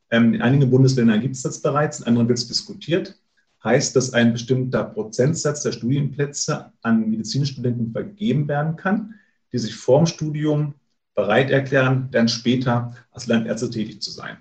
Ähm, 0.10 0.34
in 0.34 0.42
einigen 0.42 0.70
Bundesländern 0.70 1.22
gibt 1.22 1.36
es 1.36 1.44
das 1.44 1.62
bereits, 1.62 2.00
in 2.00 2.08
anderen 2.08 2.28
wird 2.28 2.40
es 2.40 2.48
diskutiert. 2.48 3.18
Heißt, 3.64 3.96
dass 3.96 4.14
ein 4.14 4.34
bestimmter 4.34 4.84
Prozentsatz 4.84 5.62
der 5.62 5.72
Studienplätze 5.72 6.72
an 6.82 7.10
Medizinstudenten 7.10 7.92
vergeben 7.92 8.48
werden 8.48 8.76
kann, 8.76 9.16
die 9.54 9.60
sich 9.60 9.76
vorm 9.76 10.08
Studium 10.08 10.74
bereit 11.14 11.52
erklären, 11.52 12.10
dann 12.12 12.28
später 12.28 12.96
als 13.12 13.28
Landärzte 13.28 13.70
tätig 13.70 14.02
zu 14.02 14.10
sein. 14.10 14.38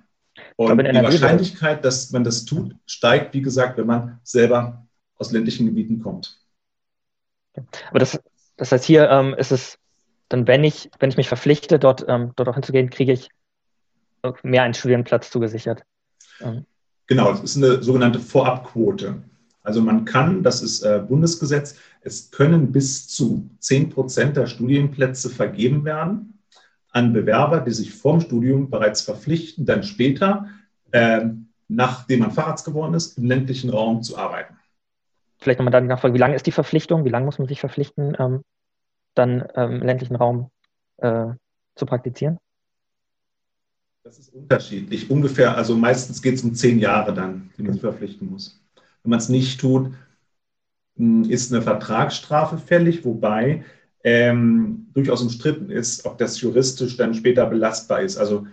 Und 0.69 0.79
die 0.79 1.03
Wahrscheinlichkeit, 1.03 1.87
dass 1.87 2.11
man 2.11 2.23
das 2.23 2.45
tut, 2.45 2.77
steigt, 2.85 3.33
wie 3.33 3.41
gesagt, 3.41 3.79
wenn 3.79 3.87
man 3.87 4.21
selber 4.25 4.87
aus 5.17 5.33
ländlichen 5.33 5.65
Gebieten 5.65 6.03
kommt. 6.03 6.39
Aber 7.89 7.99
das, 7.99 8.21
das 8.59 8.71
heißt, 8.71 8.85
hier 8.85 9.09
ähm, 9.09 9.35
ist 9.39 9.53
es 9.53 9.79
dann, 10.29 10.47
wenn 10.47 10.63
ich, 10.63 10.91
wenn 10.99 11.09
ich 11.09 11.17
mich 11.17 11.29
verpflichte, 11.29 11.79
dort, 11.79 12.05
ähm, 12.09 12.33
dort 12.37 12.51
auch 12.51 12.55
hinzugehen, 12.55 12.91
kriege 12.91 13.13
ich 13.13 13.31
mehr 14.43 14.63
einen 14.65 14.75
Studienplatz 14.75 15.31
zugesichert. 15.31 15.83
Ähm. 16.43 16.67
Genau, 17.07 17.31
das 17.31 17.41
ist 17.41 17.57
eine 17.57 17.83
sogenannte 17.83 18.21
Vorabquote. 18.21 19.23
Also 19.63 19.81
man 19.81 20.05
kann, 20.05 20.43
das 20.43 20.63
ist 20.63 20.83
äh, 20.83 21.03
Bundesgesetz, 21.09 21.77
es 22.03 22.31
können 22.31 22.71
bis 22.71 23.09
zu 23.09 23.49
10 23.61 23.89
Prozent 23.89 24.37
der 24.37 24.47
Studienplätze 24.47 25.31
vergeben 25.31 25.87
werden 25.87 26.40
an 26.93 27.13
Bewerber, 27.13 27.61
die 27.61 27.71
sich 27.71 27.93
vorm 27.95 28.21
Studium 28.21 28.71
bereits 28.71 29.03
verpflichten, 29.03 29.65
dann 29.65 29.83
später, 29.83 30.49
äh, 30.91 31.27
nachdem 31.69 32.21
man 32.21 32.33
Facharzt 32.33 32.65
geworden 32.65 32.95
ist, 32.95 33.19
im 33.19 33.25
ländlichen 33.25 33.71
Raum 33.71 34.03
zu 34.03 34.19
arbeiten. 34.19 34.57
Vielleicht 35.39 35.59
nochmal 35.59 35.73
dann 35.73 35.87
nachfragen, 35.87 36.15
wie 36.15 36.19
lange 36.19 36.35
ist 36.35 36.47
die 36.47 36.53
Verpflichtung? 36.53 37.05
Wie 37.05 37.09
lange 37.09 37.25
muss 37.25 37.39
man 37.39 37.49
sich 37.49 37.61
verpflichten, 37.61 38.17
ähm, 38.19 38.43
dann 39.15 39.47
ähm, 39.55 39.77
im 39.77 39.83
ländlichen 39.83 40.17
Raum 40.17 40.51
äh, 40.99 41.29
zu 41.77 41.87
praktizieren? 41.87 42.39
Das 44.03 44.19
ist 44.19 44.35
unterschiedlich. 44.35 45.11
Ungefähr, 45.11 45.57
also 45.57 45.77
meistens 45.77 46.21
geht 46.21 46.35
es 46.35 46.43
um 46.43 46.55
zehn 46.55 46.79
Jahre 46.79 47.15
dann, 47.15 47.51
die 47.57 47.63
man 47.63 47.73
sich 47.73 47.81
verpflichten 47.81 48.31
muss. 48.31 48.61
Wenn 49.03 49.11
man 49.11 49.19
es 49.19 49.29
nicht 49.29 49.61
tut, 49.61 49.93
hm, 50.97 51.25
ist 51.25 51.53
eine 51.53 51.63
Vertragsstrafe 51.63 52.59
fällig, 52.59 53.05
wobei 53.05 53.65
ähm, 54.03 54.89
durchaus 54.93 55.23
umstritten 55.23 55.71
ist, 55.71 56.05
ob 56.05 56.19
das 56.19 56.41
juristisch 56.41 56.97
dann 56.97 57.15
später 57.15 57.47
belastbar 57.47 58.01
ist. 58.01 58.17
Also 58.17 58.47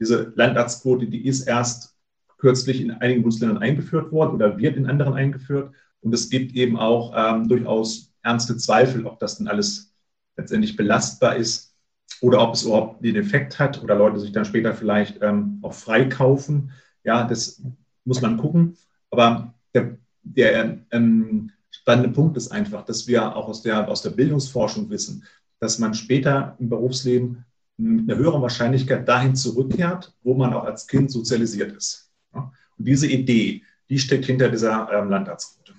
diese 0.00 0.32
Landarztquote, 0.34 1.06
die 1.06 1.26
ist 1.26 1.46
erst 1.46 1.94
kürzlich 2.38 2.80
in 2.80 2.90
einigen 2.90 3.22
Bundesländern 3.22 3.62
eingeführt 3.62 4.12
worden 4.12 4.34
oder 4.34 4.58
wird 4.58 4.76
in 4.76 4.86
anderen 4.86 5.14
eingeführt. 5.14 5.72
Und 6.00 6.12
es 6.12 6.28
gibt 6.28 6.54
eben 6.54 6.76
auch 6.76 7.12
ähm, 7.16 7.48
durchaus 7.48 8.12
ernste 8.22 8.56
Zweifel, 8.56 9.06
ob 9.06 9.18
das 9.18 9.38
denn 9.38 9.48
alles 9.48 9.94
letztendlich 10.36 10.76
belastbar 10.76 11.36
ist 11.36 11.74
oder 12.20 12.40
ob 12.40 12.54
es 12.54 12.64
überhaupt 12.64 13.04
den 13.04 13.16
Effekt 13.16 13.58
hat 13.58 13.82
oder 13.82 13.94
Leute 13.94 14.18
sich 14.18 14.32
dann 14.32 14.44
später 14.44 14.74
vielleicht 14.74 15.22
ähm, 15.22 15.58
auch 15.62 15.74
freikaufen. 15.74 16.72
Ja, 17.02 17.26
das 17.26 17.62
muss 18.04 18.20
man 18.20 18.36
gucken. 18.36 18.76
Aber 19.10 19.54
der, 19.74 19.98
der 20.22 20.78
ähm, 20.90 21.50
spannende 21.84 22.08
Punkt 22.08 22.34
ist 22.38 22.50
einfach, 22.50 22.82
dass 22.86 23.06
wir 23.06 23.36
auch 23.36 23.46
aus 23.46 23.60
der, 23.60 23.86
aus 23.88 24.00
der 24.00 24.08
Bildungsforschung 24.08 24.88
wissen, 24.88 25.22
dass 25.60 25.78
man 25.78 25.92
später 25.92 26.56
im 26.58 26.70
Berufsleben 26.70 27.44
mit 27.76 28.10
einer 28.10 28.18
höheren 28.18 28.40
Wahrscheinlichkeit 28.40 29.06
dahin 29.06 29.36
zurückkehrt, 29.36 30.14
wo 30.22 30.32
man 30.32 30.54
auch 30.54 30.64
als 30.64 30.86
Kind 30.86 31.10
sozialisiert 31.10 31.76
ist. 31.76 32.10
Und 32.32 32.52
diese 32.78 33.06
Idee, 33.06 33.64
die 33.90 33.98
steckt 33.98 34.24
hinter 34.24 34.48
dieser 34.48 34.90
ähm, 34.94 35.10
Landarztquote. 35.10 35.74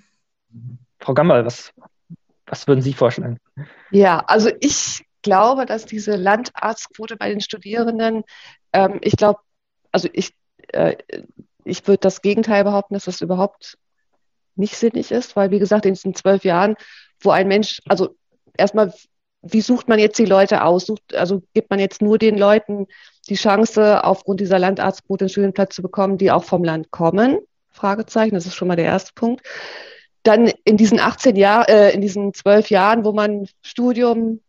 Frau 1.00 1.12
Gammal, 1.12 1.44
was, 1.44 1.72
was 2.46 2.68
würden 2.68 2.82
Sie 2.82 2.92
vorschlagen? 2.92 3.40
Ja, 3.90 4.20
also 4.28 4.50
ich 4.60 5.04
glaube, 5.22 5.66
dass 5.66 5.86
diese 5.86 6.14
Landarztquote 6.14 7.16
bei 7.16 7.30
den 7.30 7.40
Studierenden, 7.40 8.22
ähm, 8.72 9.00
ich 9.02 9.16
glaube, 9.16 9.40
also 9.90 10.08
ich, 10.12 10.36
äh, 10.68 10.94
ich 11.64 11.84
würde 11.88 11.98
das 11.98 12.22
Gegenteil 12.22 12.62
behaupten, 12.62 12.94
dass 12.94 13.06
das 13.06 13.20
überhaupt 13.20 13.76
nicht 14.56 14.76
sinnig 14.76 15.10
ist, 15.10 15.36
weil 15.36 15.50
wie 15.50 15.58
gesagt, 15.58 15.86
in 15.86 15.94
diesen 15.94 16.14
zwölf 16.14 16.44
Jahren, 16.44 16.76
wo 17.20 17.30
ein 17.30 17.48
Mensch, 17.48 17.80
also 17.86 18.16
erstmal, 18.56 18.92
wie 19.42 19.60
sucht 19.60 19.88
man 19.88 19.98
jetzt 19.98 20.18
die 20.18 20.24
Leute 20.24 20.64
aus? 20.64 20.86
Sucht, 20.86 21.14
also 21.14 21.42
gibt 21.54 21.70
man 21.70 21.78
jetzt 21.78 22.02
nur 22.02 22.18
den 22.18 22.36
Leuten 22.36 22.86
die 23.28 23.34
Chance, 23.34 24.04
aufgrund 24.04 24.40
dieser 24.40 24.58
Landarztquote 24.58 25.24
einen 25.24 25.28
Studienplatz 25.28 25.74
zu 25.74 25.82
bekommen, 25.82 26.18
die 26.18 26.30
auch 26.30 26.44
vom 26.44 26.64
Land 26.64 26.90
kommen? 26.90 27.38
Fragezeichen, 27.70 28.34
das 28.34 28.46
ist 28.46 28.54
schon 28.54 28.68
mal 28.68 28.76
der 28.76 28.86
erste 28.86 29.12
Punkt. 29.14 29.46
Dann 30.22 30.50
in 30.64 30.76
diesen 30.76 30.98
18 30.98 31.36
Jahren, 31.36 31.66
äh, 31.68 31.90
in 31.90 32.00
diesen 32.00 32.34
zwölf 32.34 32.70
Jahren, 32.70 33.04
wo 33.04 33.12
man 33.12 33.46
Studium, 33.62 34.40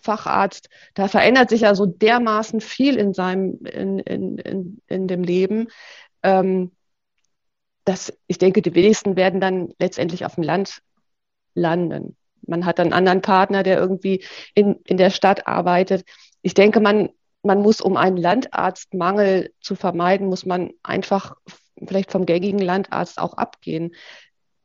Facharzt, 0.00 0.68
da 0.94 1.08
verändert 1.08 1.50
sich 1.50 1.62
ja 1.62 1.74
so 1.74 1.84
dermaßen 1.84 2.60
viel 2.60 2.96
in 2.96 3.12
seinem, 3.12 3.58
in, 3.64 3.98
in, 3.98 4.38
in, 4.38 4.80
in 4.86 5.08
dem 5.08 5.22
Leben. 5.22 5.68
Ähm, 6.22 6.70
dass 7.88 8.12
ich 8.26 8.36
denke, 8.36 8.60
die 8.60 8.74
wenigsten 8.74 9.16
werden 9.16 9.40
dann 9.40 9.72
letztendlich 9.78 10.26
auf 10.26 10.34
dem 10.34 10.44
Land 10.44 10.82
landen. 11.54 12.16
Man 12.46 12.66
hat 12.66 12.78
einen 12.80 12.92
anderen 12.92 13.22
Partner, 13.22 13.62
der 13.62 13.78
irgendwie 13.78 14.22
in, 14.54 14.76
in 14.84 14.98
der 14.98 15.08
Stadt 15.08 15.46
arbeitet. 15.46 16.04
Ich 16.42 16.52
denke, 16.52 16.80
man, 16.80 17.08
man 17.42 17.62
muss, 17.62 17.80
um 17.80 17.96
einen 17.96 18.18
Landarztmangel 18.18 19.54
zu 19.60 19.74
vermeiden, 19.74 20.28
muss 20.28 20.44
man 20.44 20.70
einfach 20.82 21.34
vielleicht 21.86 22.12
vom 22.12 22.26
gängigen 22.26 22.60
Landarzt 22.60 23.18
auch 23.18 23.32
abgehen. 23.32 23.94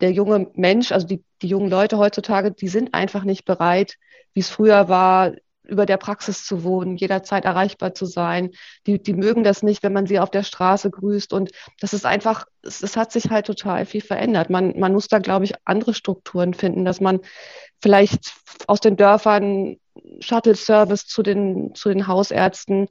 Der 0.01 0.11
junge 0.11 0.51
Mensch, 0.55 0.91
also 0.91 1.07
die, 1.07 1.23
die 1.41 1.47
jungen 1.47 1.69
Leute 1.69 1.97
heutzutage, 1.97 2.51
die 2.51 2.67
sind 2.67 2.93
einfach 2.93 3.23
nicht 3.23 3.45
bereit, 3.45 3.95
wie 4.33 4.41
es 4.41 4.49
früher 4.49 4.89
war, 4.89 5.31
über 5.63 5.85
der 5.85 5.97
Praxis 5.97 6.45
zu 6.45 6.63
wohnen, 6.63 6.97
jederzeit 6.97 7.45
erreichbar 7.45 7.93
zu 7.93 8.05
sein. 8.05 8.51
Die, 8.85 9.01
die 9.01 9.13
mögen 9.13 9.43
das 9.43 9.63
nicht, 9.63 9.83
wenn 9.83 9.93
man 9.93 10.07
sie 10.07 10.19
auf 10.19 10.29
der 10.29 10.43
Straße 10.43 10.89
grüßt. 10.91 11.33
Und 11.33 11.51
das 11.79 11.93
ist 11.93 12.05
einfach, 12.05 12.45
es, 12.61 12.83
es 12.83 12.97
hat 12.97 13.11
sich 13.11 13.29
halt 13.29 13.45
total 13.45 13.85
viel 13.85 14.01
verändert. 14.01 14.49
Man, 14.49 14.77
man 14.79 14.93
muss 14.93 15.07
da, 15.07 15.19
glaube 15.19 15.45
ich, 15.45 15.53
andere 15.65 15.93
Strukturen 15.93 16.53
finden, 16.53 16.85
dass 16.85 16.99
man 16.99 17.19
vielleicht 17.81 18.33
aus 18.67 18.79
den 18.79 18.97
Dörfern 18.97 19.77
Shuttle-Service 20.19 21.05
zu 21.05 21.23
den, 21.23 21.75
zu 21.75 21.89
den 21.89 22.07
Hausärzten 22.07 22.87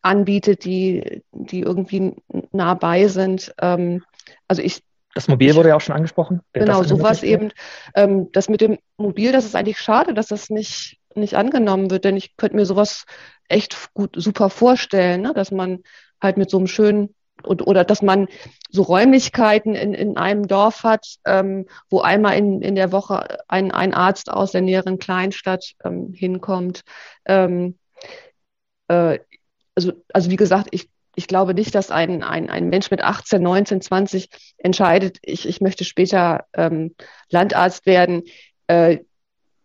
anbietet, 0.00 0.64
die, 0.64 1.22
die 1.30 1.60
irgendwie 1.60 2.16
nah 2.50 2.74
bei 2.74 3.06
sind. 3.08 3.54
Ähm, 3.60 4.02
also 4.48 4.62
ich 4.62 4.82
das 5.14 5.28
Mobil 5.28 5.54
wurde 5.54 5.68
ja 5.68 5.76
auch 5.76 5.80
schon 5.80 5.94
angesprochen. 5.94 6.40
Genau, 6.54 6.82
sowas 6.84 7.22
eben. 7.22 7.52
Ähm, 7.94 8.32
das 8.32 8.48
mit 8.48 8.62
dem 8.62 8.78
Mobil, 8.96 9.32
das 9.32 9.44
ist 9.44 9.54
eigentlich 9.54 9.78
schade, 9.78 10.14
dass 10.14 10.28
das 10.28 10.48
nicht 10.48 10.98
nicht 11.16 11.34
angenommen 11.34 11.90
wird, 11.90 12.04
denn 12.04 12.16
ich 12.16 12.36
könnte 12.36 12.56
mir 12.56 12.66
sowas 12.66 13.04
echt 13.48 13.92
gut 13.94 14.14
super 14.16 14.50
vorstellen, 14.50 15.22
ne? 15.22 15.32
dass 15.34 15.50
man 15.50 15.82
halt 16.20 16.36
mit 16.36 16.50
so 16.50 16.58
einem 16.58 16.66
schönen 16.66 17.14
und, 17.42 17.66
oder 17.66 17.84
dass 17.84 18.02
man 18.02 18.28
so 18.70 18.82
Räumlichkeiten 18.82 19.74
in, 19.74 19.94
in 19.94 20.16
einem 20.16 20.46
Dorf 20.46 20.84
hat, 20.84 21.16
ähm, 21.24 21.66
wo 21.90 22.00
einmal 22.00 22.36
in, 22.36 22.62
in 22.62 22.74
der 22.74 22.92
Woche 22.92 23.38
ein, 23.48 23.70
ein 23.72 23.94
Arzt 23.94 24.30
aus 24.30 24.52
der 24.52 24.60
näheren 24.60 24.98
Kleinstadt 24.98 25.72
ähm, 25.84 26.12
hinkommt. 26.12 26.82
Ähm, 27.24 27.78
äh, 28.88 29.18
also, 29.74 29.92
also 30.12 30.30
wie 30.30 30.36
gesagt, 30.36 30.68
ich, 30.70 30.88
ich 31.14 31.26
glaube 31.26 31.54
nicht, 31.54 31.74
dass 31.74 31.90
ein, 31.90 32.22
ein, 32.22 32.48
ein 32.48 32.68
Mensch 32.68 32.90
mit 32.90 33.02
18, 33.02 33.42
19, 33.42 33.80
20 33.80 34.28
entscheidet, 34.58 35.18
ich, 35.22 35.46
ich 35.48 35.60
möchte 35.60 35.84
später 35.84 36.46
ähm, 36.54 36.94
Landarzt 37.30 37.86
werden. 37.86 38.22
Äh, 38.66 38.98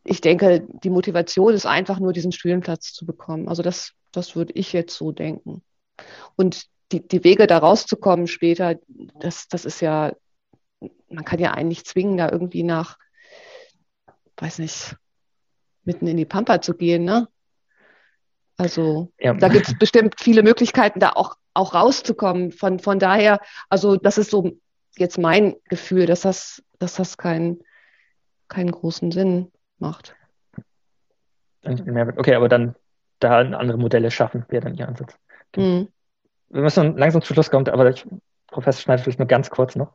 ich 0.08 0.22
denke, 0.22 0.66
die 0.84 0.90
Motivation 0.90 1.54
ist 1.54 1.66
einfach 1.66 2.00
nur, 2.00 2.14
diesen 2.14 2.32
Studienplatz 2.32 2.94
zu 2.94 3.06
bekommen. 3.06 3.50
Also 3.50 3.62
das, 3.62 3.94
das 4.12 4.36
würde 4.36 4.54
ich 4.54 4.72
jetzt 4.72 4.96
so 4.96 5.12
denken. 5.12 5.62
Und 6.36 6.66
die, 6.92 7.06
die 7.06 7.24
Wege 7.26 7.46
da 7.46 7.58
rauszukommen 7.58 8.28
später, 8.28 8.76
das, 9.20 9.50
das 9.50 9.66
ist 9.66 9.82
ja, 9.82 10.14
man 11.10 11.26
kann 11.26 11.40
ja 11.40 11.52
einen 11.52 11.68
nicht 11.68 11.88
zwingen, 11.88 12.18
da 12.18 12.32
irgendwie 12.32 12.64
nach, 12.64 12.98
weiß 14.38 14.60
nicht, 14.60 14.96
mitten 15.84 16.08
in 16.08 16.18
die 16.18 16.26
Pampa 16.26 16.62
zu 16.62 16.74
gehen, 16.74 17.04
ne? 17.04 17.28
Also 18.56 19.12
ja. 19.20 19.34
da 19.34 19.50
gibt 19.50 19.68
es 19.68 19.78
bestimmt 19.78 20.16
viele 20.20 20.42
Möglichkeiten, 20.42 21.00
da 21.00 21.12
auch, 21.12 21.36
auch 21.54 21.74
rauszukommen. 21.74 22.52
Von, 22.52 22.80
von 22.80 22.98
daher, 22.98 23.40
also 23.70 23.98
das 23.98 24.18
ist 24.18 24.32
so 24.32 24.52
jetzt 24.96 25.20
mein 25.20 25.56
Gefühl, 25.66 26.06
dass 26.06 26.22
das, 26.22 26.64
dass 26.80 26.96
das 26.96 27.18
keinen 27.18 27.60
keinen 28.48 28.72
großen 28.72 29.12
Sinn 29.12 29.52
macht. 29.80 30.16
Okay, 31.64 32.36
aber 32.36 32.50
dann 32.50 32.76
da 33.20 33.40
andere 33.40 33.78
Modelle 33.78 34.12
schaffen, 34.12 34.46
wäre 34.50 34.64
dann 34.64 34.76
Ihr 34.76 34.88
Ansatz. 34.88 35.18
Okay. 35.52 35.82
Mhm. 35.82 35.88
Wir 36.50 36.62
müssen 36.62 36.96
langsam 36.98 37.22
zum 37.22 37.34
Schluss 37.34 37.50
kommen, 37.50 37.68
aber 37.68 37.90
ich, 37.90 38.06
Professor 38.48 38.82
Schneider, 38.82 39.04
vielleicht 39.04 39.20
nur 39.20 39.28
ganz 39.28 39.50
kurz 39.50 39.76
noch. 39.76 39.94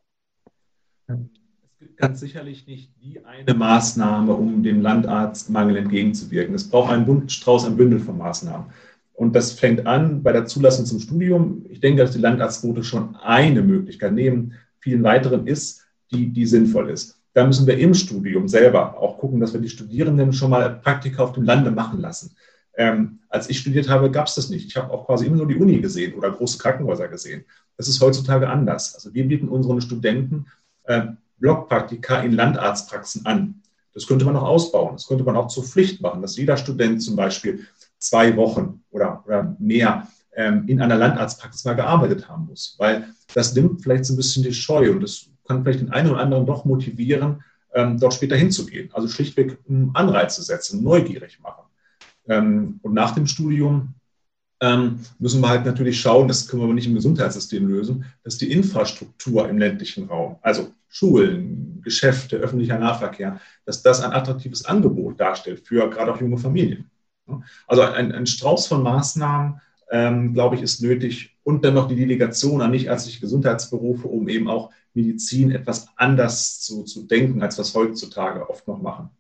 Es 1.07 1.79
gibt 1.79 1.97
ganz 1.97 2.21
sicherlich 2.21 2.67
nicht 2.67 2.93
die 3.01 3.25
eine 3.25 3.55
Maßnahme, 3.55 4.35
um 4.35 4.63
dem 4.63 4.83
Landarztmangel 4.83 5.77
entgegenzuwirken. 5.77 6.55
Es 6.55 6.69
braucht 6.69 6.93
einen 6.93 7.07
bunten 7.07 7.31
Strauß, 7.31 7.65
ein 7.65 7.77
Bündel 7.77 8.01
von 8.01 8.19
Maßnahmen. 8.19 8.67
Und 9.15 9.35
das 9.35 9.53
fängt 9.53 9.87
an 9.87 10.23
bei 10.23 10.33
der 10.33 10.47
Zulassung 10.47 10.85
zum 10.85 11.01
Studium. 11.01 11.65
Ich 11.71 11.81
denke, 11.81 12.03
dass 12.03 12.13
die 12.13 12.19
Landarztquote 12.19 12.85
schon 12.85 13.17
eine 13.17 13.63
Möglichkeit 13.63 14.13
neben 14.13 14.53
vielen 14.79 15.03
weiteren 15.03 15.47
ist, 15.47 15.87
die, 16.11 16.33
die 16.33 16.45
sinnvoll 16.45 16.91
ist. 16.91 17.22
Da 17.35 17.47
müssen 17.47 17.67
wir 17.67 17.79
im 17.79 17.95
Studium 17.95 18.47
selber 18.49 18.99
auch 18.99 19.19
gucken, 19.19 19.41
dass 19.41 19.53
wir 19.53 19.61
die 19.61 19.69
Studierenden 19.69 20.33
schon 20.33 20.51
mal 20.51 20.81
Praktika 20.83 21.23
auf 21.23 21.33
dem 21.33 21.45
Lande 21.45 21.71
machen 21.71 22.01
lassen. 22.01 22.37
Ähm, 22.75 23.21
als 23.29 23.49
ich 23.51 23.59
studiert 23.59 23.89
habe, 23.89 24.11
gab 24.11 24.27
es 24.27 24.35
das 24.35 24.51
nicht. 24.51 24.67
Ich 24.67 24.77
habe 24.77 24.93
auch 24.93 25.07
quasi 25.07 25.27
immer 25.27 25.37
nur 25.37 25.49
die 25.49 25.57
Uni 25.57 25.81
gesehen 25.81 26.15
oder 26.15 26.31
große 26.31 26.59
Krankenhäuser 26.59 27.09
gesehen. 27.09 27.45
Das 27.77 27.89
ist 27.89 28.01
heutzutage 28.01 28.49
anders. 28.49 28.95
Also 28.95 29.13
wir 29.15 29.27
bieten 29.27 29.49
unseren 29.49 29.81
Studenten 29.81 30.47
äh, 30.85 31.07
Blockpraktika 31.39 32.21
in 32.21 32.33
Landarztpraxen 32.33 33.27
an. 33.27 33.63
Das 33.95 34.07
könnte 34.07 34.25
man 34.25 34.37
auch 34.37 34.49
ausbauen. 34.49 34.95
Das 34.95 35.07
könnte 35.07 35.25
man 35.25 35.37
auch 35.37 35.49
zur 35.49 35.65
Pflicht 35.65 36.01
machen, 36.01 36.23
dass 36.23 36.37
jeder 36.37 36.57
Student 36.57 37.03
zum 37.03 37.17
Beispiel 37.17 37.67
zwei 37.99 38.37
Wochen 38.37 38.83
oder, 38.91 39.23
oder 39.27 39.57
mehr 39.59 40.09
ähm, 40.35 40.65
in 40.67 40.81
einer 40.81 40.97
Landarztpraxis 40.97 41.65
mal 41.65 41.75
gearbeitet 41.75 42.29
haben 42.29 42.47
muss. 42.47 42.75
Weil 42.79 43.09
das 43.35 43.55
nimmt 43.55 43.83
vielleicht 43.83 44.07
so 44.07 44.15
ein 44.15 44.17
bisschen 44.17 44.43
die 44.43 44.55
Scheu 44.55 44.93
und 44.93 45.03
das 45.03 45.27
kann 45.53 45.65
vielleicht 45.65 45.81
den 45.81 45.93
einen 45.93 46.11
oder 46.11 46.21
anderen 46.21 46.47
doch 46.47 46.65
motivieren, 46.65 47.43
ähm, 47.75 47.99
dort 47.99 48.15
später 48.15 48.37
hinzugehen. 48.37 48.91
Also 48.93 49.09
schlichtweg 49.09 49.59
einen 49.69 49.91
Anreiz 49.95 50.37
zu 50.37 50.43
setzen, 50.43 50.83
neugierig 50.83 51.41
machen. 51.41 51.65
Ähm, 52.29 52.81
und 52.83 52.95
nach 52.95 53.13
dem 53.13 53.27
Studium 53.27 53.95
ähm, 54.61 55.01
müssen 55.19 55.41
wir 55.41 55.49
halt 55.49 55.67
natürlich 55.67 56.01
schauen, 56.01 56.29
das 56.29 56.49
können 56.49 56.63
wir 56.63 56.67
aber 56.67 56.75
nicht 56.75 56.87
im 56.87 56.95
Gesundheitssystem 56.95 57.67
lösen, 57.67 58.05
dass 58.23 58.39
die 58.39 58.53
Infrastruktur 58.53 59.49
im 59.49 59.59
ländlichen 59.59 60.07
Raum, 60.09 60.37
also 60.43 60.73
Schulen, 60.89 61.81
Geschäfte, 61.83 62.37
öffentlicher 62.37 62.79
Nahverkehr, 62.79 63.41
dass 63.65 63.83
das 63.83 64.03
ein 64.03 64.13
attraktives 64.13 64.65
Angebot 64.65 65.19
darstellt 65.19 65.67
für 65.67 65.89
gerade 65.91 66.13
auch 66.13 66.21
junge 66.21 66.39
Familien. 66.39 66.91
Also 67.67 67.83
ein, 67.83 68.13
ein 68.13 68.27
Strauß 68.27 68.67
von 68.67 68.83
Maßnahmen, 68.83 69.61
ähm, 69.93 70.33
glaube 70.33 70.57
ich, 70.57 70.63
ist 70.63 70.83
nötig 70.83 71.37
und 71.45 71.65
dann 71.65 71.75
noch 71.75 71.87
die 71.87 71.97
Delegation 71.97 72.63
an 72.63 72.71
nichtärztliche 72.71 73.21
Gesundheitsberufe, 73.21 74.09
um 74.09 74.27
eben 74.29 74.49
auch 74.49 74.71
Medizin 74.95 75.51
etwas 75.51 75.89
anders 75.97 76.61
zu, 76.61 76.83
zu 76.85 77.03
denken, 77.07 77.43
als 77.43 77.59
was 77.59 77.75
heutzutage 77.75 78.49
oft 78.49 78.67
noch 78.67 78.81
machen. 78.81 79.11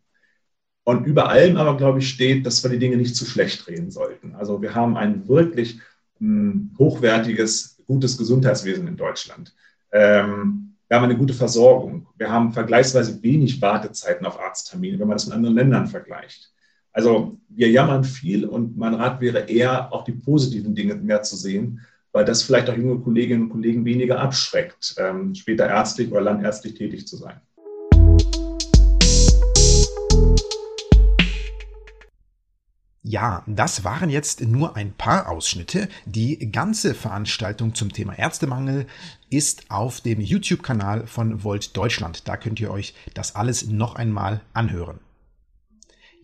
Und 0.84 1.04
über 1.06 1.28
allem 1.28 1.58
aber, 1.58 1.76
glaube 1.76 1.98
ich, 1.98 2.08
steht, 2.08 2.46
dass 2.46 2.62
wir 2.62 2.70
die 2.70 2.78
Dinge 2.78 2.96
nicht 2.96 3.14
zu 3.14 3.26
schlecht 3.26 3.68
reden 3.68 3.90
sollten. 3.90 4.34
Also 4.34 4.62
wir 4.62 4.74
haben 4.74 4.96
ein 4.96 5.28
wirklich 5.28 5.78
mh, 6.18 6.52
hm, 6.52 6.70
hochwertiges, 6.78 7.82
gutes 7.86 8.16
Gesundheitswesen 8.16 8.88
in 8.88 8.96
Deutschland. 8.96 9.54
Ähm, 9.92 10.74
wir 10.88 10.96
haben 10.96 11.04
eine 11.04 11.18
gute 11.18 11.34
Versorgung. 11.34 12.06
Wir 12.16 12.30
haben 12.30 12.52
vergleichsweise 12.52 13.22
wenig 13.22 13.60
Wartezeiten 13.60 14.26
auf 14.26 14.40
Arzttermine, 14.40 14.98
wenn 14.98 15.08
man 15.08 15.16
das 15.16 15.26
mit 15.26 15.34
anderen 15.34 15.56
Ländern 15.56 15.86
vergleicht. 15.86 16.50
Also 16.92 17.38
wir 17.48 17.70
jammern 17.70 18.04
viel 18.04 18.44
und 18.44 18.76
mein 18.76 18.94
Rat 18.94 19.20
wäre 19.20 19.48
eher, 19.48 19.92
auch 19.92 20.04
die 20.04 20.12
positiven 20.12 20.74
Dinge 20.74 20.94
mehr 20.94 21.22
zu 21.22 21.36
sehen 21.36 21.80
weil 22.12 22.24
das 22.24 22.42
vielleicht 22.42 22.68
auch 22.68 22.76
junge 22.76 23.00
Kolleginnen 23.00 23.44
und 23.44 23.50
Kollegen 23.50 23.84
weniger 23.84 24.20
abschreckt, 24.20 24.94
ähm, 24.98 25.34
später 25.34 25.66
ärztlich 25.66 26.10
oder 26.12 26.20
landärztlich 26.20 26.74
tätig 26.74 27.06
zu 27.06 27.16
sein. 27.16 27.40
Ja, 33.04 33.42
das 33.46 33.82
waren 33.84 34.10
jetzt 34.10 34.42
nur 34.42 34.76
ein 34.76 34.92
paar 34.92 35.28
Ausschnitte. 35.28 35.88
Die 36.06 36.50
ganze 36.52 36.94
Veranstaltung 36.94 37.74
zum 37.74 37.92
Thema 37.92 38.16
Ärztemangel 38.16 38.86
ist 39.28 39.70
auf 39.70 40.00
dem 40.00 40.20
YouTube-Kanal 40.20 41.06
von 41.06 41.42
Volt 41.42 41.76
Deutschland. 41.76 42.28
Da 42.28 42.36
könnt 42.36 42.60
ihr 42.60 42.70
euch 42.70 42.94
das 43.12 43.34
alles 43.34 43.66
noch 43.66 43.96
einmal 43.96 44.40
anhören. 44.54 45.00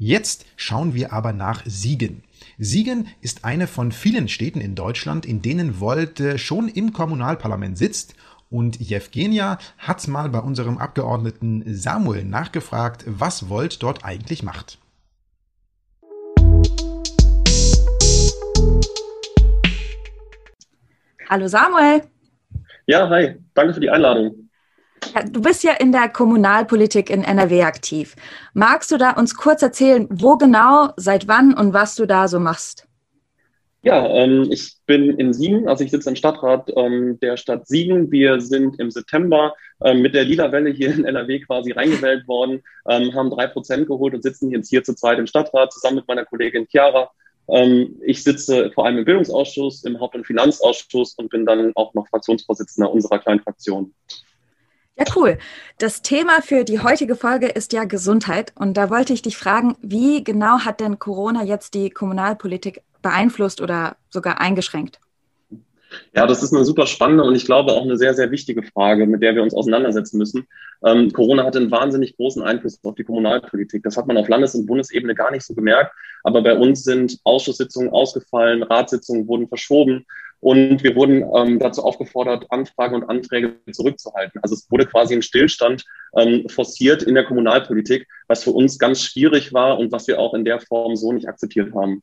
Jetzt 0.00 0.46
schauen 0.54 0.94
wir 0.94 1.12
aber 1.12 1.32
nach 1.32 1.62
Siegen. 1.66 2.22
Siegen 2.56 3.08
ist 3.20 3.44
eine 3.44 3.66
von 3.66 3.90
vielen 3.90 4.28
Städten 4.28 4.60
in 4.60 4.76
Deutschland, 4.76 5.26
in 5.26 5.42
denen 5.42 5.80
Volt 5.80 6.22
schon 6.36 6.68
im 6.68 6.92
Kommunalparlament 6.92 7.76
sitzt 7.76 8.14
und 8.48 8.78
Jevgenia 8.78 9.58
hat 9.76 10.06
mal 10.06 10.28
bei 10.28 10.38
unserem 10.38 10.78
Abgeordneten 10.78 11.64
Samuel 11.66 12.24
nachgefragt, 12.24 13.02
was 13.08 13.48
Volt 13.48 13.82
dort 13.82 14.04
eigentlich 14.04 14.44
macht. 14.44 14.78
Hallo 21.28 21.48
Samuel. 21.48 22.02
Ja, 22.86 23.08
hi. 23.08 23.34
Danke 23.52 23.74
für 23.74 23.80
die 23.80 23.90
Einladung. 23.90 24.47
Ja, 25.14 25.22
du 25.22 25.40
bist 25.40 25.62
ja 25.64 25.72
in 25.72 25.92
der 25.92 26.08
Kommunalpolitik 26.08 27.10
in 27.10 27.22
NRW 27.22 27.62
aktiv. 27.62 28.16
Magst 28.54 28.90
du 28.90 28.96
da 28.96 29.12
uns 29.12 29.34
kurz 29.34 29.62
erzählen, 29.62 30.06
wo 30.10 30.36
genau, 30.36 30.90
seit 30.96 31.28
wann 31.28 31.54
und 31.54 31.72
was 31.72 31.94
du 31.94 32.06
da 32.06 32.28
so 32.28 32.40
machst? 32.40 32.88
Ja, 33.82 34.06
ähm, 34.08 34.48
ich 34.50 34.74
bin 34.86 35.18
in 35.18 35.32
Siegen, 35.32 35.68
also 35.68 35.84
ich 35.84 35.90
sitze 35.90 36.10
im 36.10 36.16
Stadtrat 36.16 36.70
ähm, 36.76 37.18
der 37.20 37.36
Stadt 37.36 37.68
Siegen. 37.68 38.10
Wir 38.10 38.40
sind 38.40 38.78
im 38.80 38.90
September 38.90 39.54
ähm, 39.84 40.02
mit 40.02 40.14
der 40.14 40.24
Lila-Welle 40.24 40.70
hier 40.70 40.92
in 40.92 41.04
NRW 41.04 41.40
quasi 41.40 41.70
reingewählt 41.70 42.26
worden, 42.26 42.62
ähm, 42.88 43.14
haben 43.14 43.30
drei 43.30 43.46
Prozent 43.46 43.86
geholt 43.86 44.14
und 44.14 44.22
sitzen 44.22 44.50
jetzt 44.50 44.68
hier 44.68 44.82
zu 44.82 44.94
zweit 44.94 45.18
im 45.18 45.28
Stadtrat 45.28 45.72
zusammen 45.72 45.96
mit 45.96 46.08
meiner 46.08 46.24
Kollegin 46.24 46.66
Chiara. 46.66 47.10
Ähm, 47.48 47.96
ich 48.04 48.24
sitze 48.24 48.70
vor 48.72 48.84
allem 48.84 48.98
im 48.98 49.04
Bildungsausschuss, 49.04 49.84
im 49.84 50.00
Haupt- 50.00 50.16
und 50.16 50.26
Finanzausschuss 50.26 51.14
und 51.14 51.30
bin 51.30 51.46
dann 51.46 51.72
auch 51.76 51.94
noch 51.94 52.08
Fraktionsvorsitzender 52.08 52.90
unserer 52.90 53.20
kleinen 53.20 53.40
Fraktion. 53.40 53.94
Ja, 54.98 55.04
cool. 55.14 55.38
Das 55.78 56.02
Thema 56.02 56.42
für 56.42 56.64
die 56.64 56.80
heutige 56.80 57.14
Folge 57.14 57.46
ist 57.46 57.72
ja 57.72 57.84
Gesundheit. 57.84 58.52
Und 58.56 58.76
da 58.76 58.90
wollte 58.90 59.12
ich 59.12 59.22
dich 59.22 59.36
fragen, 59.36 59.76
wie 59.80 60.24
genau 60.24 60.60
hat 60.60 60.80
denn 60.80 60.98
Corona 60.98 61.44
jetzt 61.44 61.74
die 61.74 61.90
Kommunalpolitik 61.90 62.82
beeinflusst 63.00 63.60
oder 63.60 63.96
sogar 64.10 64.40
eingeschränkt? 64.40 64.98
Ja, 66.14 66.26
das 66.26 66.42
ist 66.42 66.52
eine 66.52 66.64
super 66.64 66.86
spannende 66.86 67.24
und 67.24 67.34
ich 67.34 67.46
glaube 67.46 67.72
auch 67.72 67.82
eine 67.82 67.96
sehr, 67.96 68.12
sehr 68.12 68.30
wichtige 68.30 68.62
Frage, 68.62 69.06
mit 69.06 69.22
der 69.22 69.34
wir 69.34 69.42
uns 69.42 69.54
auseinandersetzen 69.54 70.18
müssen. 70.18 70.46
Ähm, 70.84 71.12
Corona 71.12 71.44
hatte 71.44 71.58
einen 71.58 71.70
wahnsinnig 71.70 72.16
großen 72.16 72.42
Einfluss 72.42 72.78
auf 72.82 72.94
die 72.94 73.04
Kommunalpolitik. 73.04 73.82
Das 73.84 73.96
hat 73.96 74.06
man 74.06 74.18
auf 74.18 74.28
Landes- 74.28 74.54
und 74.54 74.66
Bundesebene 74.66 75.14
gar 75.14 75.30
nicht 75.30 75.44
so 75.44 75.54
gemerkt. 75.54 75.92
Aber 76.24 76.42
bei 76.42 76.58
uns 76.58 76.84
sind 76.84 77.18
Ausschusssitzungen 77.24 77.90
ausgefallen, 77.90 78.62
Ratssitzungen 78.62 79.28
wurden 79.28 79.48
verschoben 79.48 80.04
und 80.40 80.84
wir 80.84 80.94
wurden 80.94 81.24
ähm, 81.34 81.58
dazu 81.58 81.82
aufgefordert, 81.82 82.46
Anfragen 82.50 82.94
und 82.94 83.04
Anträge 83.04 83.56
zurückzuhalten. 83.72 84.40
Also 84.42 84.54
es 84.54 84.70
wurde 84.70 84.86
quasi 84.86 85.14
ein 85.14 85.22
Stillstand 85.22 85.84
ähm, 86.16 86.48
forciert 86.48 87.02
in 87.02 87.14
der 87.14 87.24
Kommunalpolitik, 87.24 88.06
was 88.28 88.44
für 88.44 88.52
uns 88.52 88.78
ganz 88.78 89.02
schwierig 89.02 89.52
war 89.52 89.78
und 89.78 89.90
was 89.90 90.06
wir 90.06 90.18
auch 90.18 90.34
in 90.34 90.44
der 90.44 90.60
Form 90.60 90.94
so 90.96 91.12
nicht 91.12 91.28
akzeptiert 91.28 91.74
haben. 91.74 92.02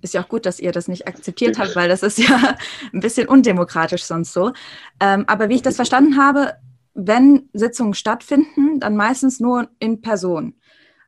Ist 0.00 0.14
ja 0.14 0.22
auch 0.22 0.28
gut, 0.28 0.46
dass 0.46 0.60
ihr 0.60 0.70
das 0.70 0.86
nicht 0.86 1.08
akzeptiert 1.08 1.58
habt, 1.58 1.74
weil 1.74 1.88
das 1.88 2.04
ist 2.04 2.18
ja 2.18 2.56
ein 2.92 3.00
bisschen 3.00 3.26
undemokratisch 3.26 4.04
sonst 4.04 4.32
so. 4.32 4.52
Ähm, 5.00 5.24
aber 5.26 5.48
wie 5.48 5.56
ich 5.56 5.62
das 5.62 5.76
verstanden 5.76 6.16
habe, 6.16 6.54
wenn 6.94 7.48
Sitzungen 7.52 7.94
stattfinden, 7.94 8.78
dann 8.78 8.96
meistens 8.96 9.40
nur 9.40 9.68
in 9.80 10.00
Person. 10.00 10.54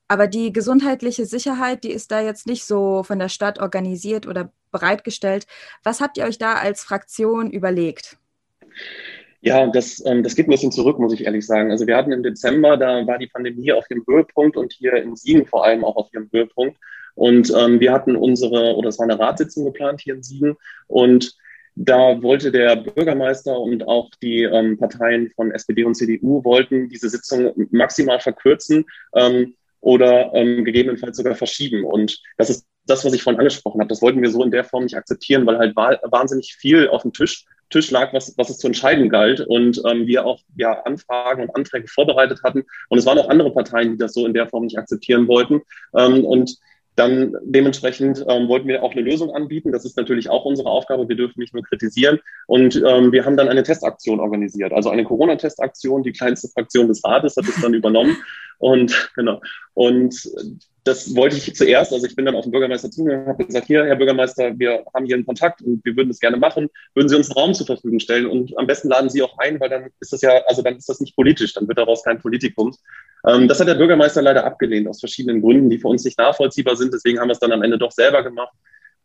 Aber 0.08 0.26
die 0.26 0.52
gesundheitliche 0.52 1.24
Sicherheit, 1.24 1.84
die 1.84 1.92
ist 1.92 2.10
da 2.10 2.20
jetzt 2.20 2.48
nicht 2.48 2.64
so 2.64 3.04
von 3.04 3.20
der 3.20 3.28
Stadt 3.28 3.60
organisiert 3.60 4.26
oder 4.26 4.52
bereitgestellt. 4.70 5.46
Was 5.82 6.00
habt 6.00 6.18
ihr 6.18 6.24
euch 6.24 6.38
da 6.38 6.54
als 6.54 6.82
Fraktion 6.82 7.50
überlegt? 7.50 8.16
Ja, 9.42 9.66
das, 9.66 10.02
ähm, 10.04 10.22
das 10.22 10.34
geht 10.34 10.48
ein 10.48 10.50
bisschen 10.50 10.72
zurück, 10.72 10.98
muss 10.98 11.14
ich 11.14 11.24
ehrlich 11.24 11.46
sagen. 11.46 11.70
Also 11.70 11.86
wir 11.86 11.96
hatten 11.96 12.12
im 12.12 12.22
Dezember, 12.22 12.76
da 12.76 13.06
war 13.06 13.18
die 13.18 13.26
Pandemie 13.26 13.72
auf 13.72 13.88
dem 13.88 14.04
Höhepunkt 14.06 14.56
und 14.56 14.72
hier 14.72 14.94
in 14.94 15.16
Siegen 15.16 15.46
vor 15.46 15.64
allem 15.64 15.84
auch 15.84 15.96
auf 15.96 16.08
ihrem 16.12 16.28
Höhepunkt. 16.30 16.76
Und 17.14 17.52
ähm, 17.56 17.80
wir 17.80 17.92
hatten 17.92 18.16
unsere, 18.16 18.76
oder 18.76 18.90
es 18.90 18.98
war 18.98 19.04
eine 19.04 19.18
Ratssitzung 19.18 19.64
geplant 19.64 20.00
hier 20.02 20.14
in 20.14 20.22
Siegen 20.22 20.56
und 20.86 21.34
da 21.74 22.20
wollte 22.22 22.52
der 22.52 22.76
Bürgermeister 22.76 23.58
und 23.58 23.86
auch 23.88 24.10
die 24.22 24.42
ähm, 24.42 24.76
Parteien 24.76 25.30
von 25.34 25.50
SPD 25.52 25.84
und 25.84 25.94
CDU 25.94 26.44
wollten 26.44 26.88
diese 26.88 27.08
Sitzung 27.08 27.52
maximal 27.70 28.20
verkürzen, 28.20 28.84
ähm, 29.14 29.54
oder 29.80 30.32
ähm, 30.34 30.64
gegebenenfalls 30.64 31.16
sogar 31.16 31.34
verschieben. 31.34 31.84
Und 31.84 32.20
das 32.36 32.50
ist 32.50 32.66
das, 32.86 33.04
was 33.04 33.12
ich 33.12 33.22
vorhin 33.22 33.38
angesprochen 33.40 33.80
habe. 33.80 33.88
Das 33.88 34.02
wollten 34.02 34.22
wir 34.22 34.30
so 34.30 34.42
in 34.42 34.50
der 34.50 34.64
Form 34.64 34.84
nicht 34.84 34.96
akzeptieren, 34.96 35.46
weil 35.46 35.58
halt 35.58 35.76
wahnsinnig 35.76 36.54
viel 36.54 36.88
auf 36.88 37.02
dem 37.02 37.12
Tisch, 37.12 37.44
Tisch 37.70 37.90
lag, 37.90 38.12
was, 38.12 38.36
was 38.36 38.50
es 38.50 38.58
zu 38.58 38.66
entscheiden 38.66 39.08
galt. 39.08 39.40
Und 39.40 39.80
ähm, 39.88 40.06
wir 40.06 40.26
auch 40.26 40.40
ja, 40.56 40.82
Anfragen 40.82 41.42
und 41.42 41.54
Anträge 41.54 41.88
vorbereitet 41.88 42.42
hatten. 42.42 42.64
Und 42.88 42.98
es 42.98 43.06
waren 43.06 43.18
auch 43.18 43.28
andere 43.28 43.52
Parteien, 43.52 43.92
die 43.92 43.98
das 43.98 44.14
so 44.14 44.26
in 44.26 44.34
der 44.34 44.48
Form 44.48 44.64
nicht 44.64 44.78
akzeptieren 44.78 45.28
wollten. 45.28 45.62
Ähm, 45.96 46.24
und 46.24 46.58
dann 46.96 47.34
dementsprechend 47.44 48.24
ähm, 48.28 48.48
wollten 48.48 48.68
wir 48.68 48.82
auch 48.82 48.92
eine 48.92 49.00
Lösung 49.00 49.30
anbieten. 49.30 49.72
Das 49.72 49.84
ist 49.84 49.96
natürlich 49.96 50.28
auch 50.28 50.44
unsere 50.44 50.68
Aufgabe. 50.68 51.08
Wir 51.08 51.16
dürfen 51.16 51.40
nicht 51.40 51.54
nur 51.54 51.62
kritisieren. 51.62 52.18
Und 52.46 52.76
ähm, 52.84 53.12
wir 53.12 53.24
haben 53.24 53.36
dann 53.36 53.48
eine 53.48 53.62
Testaktion 53.62 54.20
organisiert, 54.20 54.72
also 54.72 54.90
eine 54.90 55.04
Corona-Testaktion. 55.04 56.02
Die 56.02 56.12
kleinste 56.12 56.48
Fraktion 56.48 56.88
des 56.88 57.02
Rates 57.04 57.36
hat 57.36 57.48
es 57.48 57.60
dann 57.62 57.74
übernommen. 57.74 58.16
Und 58.58 59.10
genau. 59.14 59.40
Und 59.72 60.14
das 60.84 61.14
wollte 61.14 61.36
ich 61.36 61.54
zuerst, 61.54 61.92
also 61.92 62.06
ich 62.06 62.16
bin 62.16 62.24
dann 62.24 62.34
auf 62.34 62.44
den 62.44 62.52
Bürgermeister 62.52 62.90
zugegangen 62.90 63.26
und 63.26 63.32
habe 63.32 63.44
gesagt, 63.44 63.66
hier, 63.66 63.84
Herr 63.84 63.96
Bürgermeister, 63.96 64.58
wir 64.58 64.84
haben 64.94 65.04
hier 65.04 65.16
einen 65.16 65.26
Kontakt 65.26 65.60
und 65.62 65.84
wir 65.84 65.96
würden 65.96 66.08
das 66.08 66.20
gerne 66.20 66.36
machen. 66.36 66.68
Würden 66.94 67.08
Sie 67.08 67.16
uns 67.16 67.30
einen 67.30 67.38
Raum 67.38 67.54
zur 67.54 67.66
Verfügung 67.66 68.00
stellen? 68.00 68.26
Und 68.26 68.56
am 68.58 68.66
besten 68.66 68.88
laden 68.88 69.10
Sie 69.10 69.22
auch 69.22 69.36
ein, 69.38 69.60
weil 69.60 69.68
dann 69.68 69.90
ist 70.00 70.12
das 70.12 70.22
ja, 70.22 70.42
also 70.46 70.62
dann 70.62 70.76
ist 70.76 70.88
das 70.88 71.00
nicht 71.00 71.14
politisch, 71.14 71.52
dann 71.54 71.68
wird 71.68 71.78
daraus 71.78 72.02
kein 72.02 72.18
Politikum. 72.18 72.74
Ähm, 73.26 73.48
das 73.48 73.60
hat 73.60 73.68
der 73.68 73.74
Bürgermeister 73.74 74.22
leider 74.22 74.44
abgelehnt, 74.44 74.88
aus 74.88 75.00
verschiedenen 75.00 75.42
Gründen, 75.42 75.68
die 75.68 75.78
für 75.78 75.88
uns 75.88 76.04
nicht 76.04 76.18
nachvollziehbar 76.18 76.76
sind. 76.76 76.94
Deswegen 76.94 77.20
haben 77.20 77.28
wir 77.28 77.32
es 77.34 77.40
dann 77.40 77.52
am 77.52 77.62
Ende 77.62 77.78
doch 77.78 77.92
selber 77.92 78.22
gemacht 78.22 78.54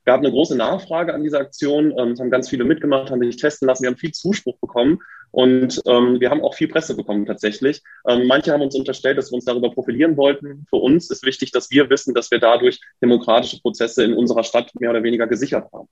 gab 0.05 0.19
eine 0.19 0.31
große 0.31 0.55
Nachfrage 0.55 1.13
an 1.13 1.23
dieser 1.23 1.39
Aktion. 1.39 1.93
Ähm, 1.97 2.11
es 2.11 2.19
haben 2.19 2.29
ganz 2.29 2.49
viele 2.49 2.63
mitgemacht, 2.63 3.11
haben 3.11 3.23
sich 3.23 3.37
testen 3.37 3.67
lassen. 3.67 3.83
Wir 3.83 3.89
haben 3.89 3.97
viel 3.97 4.11
Zuspruch 4.11 4.57
bekommen 4.59 4.99
und 5.31 5.81
ähm, 5.85 6.19
wir 6.19 6.29
haben 6.29 6.41
auch 6.41 6.53
viel 6.53 6.67
Presse 6.67 6.95
bekommen 6.95 7.25
tatsächlich. 7.25 7.81
Ähm, 8.07 8.27
manche 8.27 8.53
haben 8.53 8.61
uns 8.61 8.75
unterstellt, 8.75 9.17
dass 9.17 9.31
wir 9.31 9.35
uns 9.35 9.45
darüber 9.45 9.71
profilieren 9.71 10.15
wollten. 10.15 10.65
Für 10.69 10.77
uns 10.77 11.09
ist 11.09 11.25
wichtig, 11.25 11.51
dass 11.51 11.71
wir 11.71 11.89
wissen, 11.89 12.13
dass 12.13 12.31
wir 12.31 12.39
dadurch 12.39 12.79
demokratische 13.01 13.59
Prozesse 13.59 14.03
in 14.03 14.13
unserer 14.13 14.43
Stadt 14.43 14.71
mehr 14.79 14.91
oder 14.91 15.03
weniger 15.03 15.27
gesichert 15.27 15.67
haben. 15.73 15.89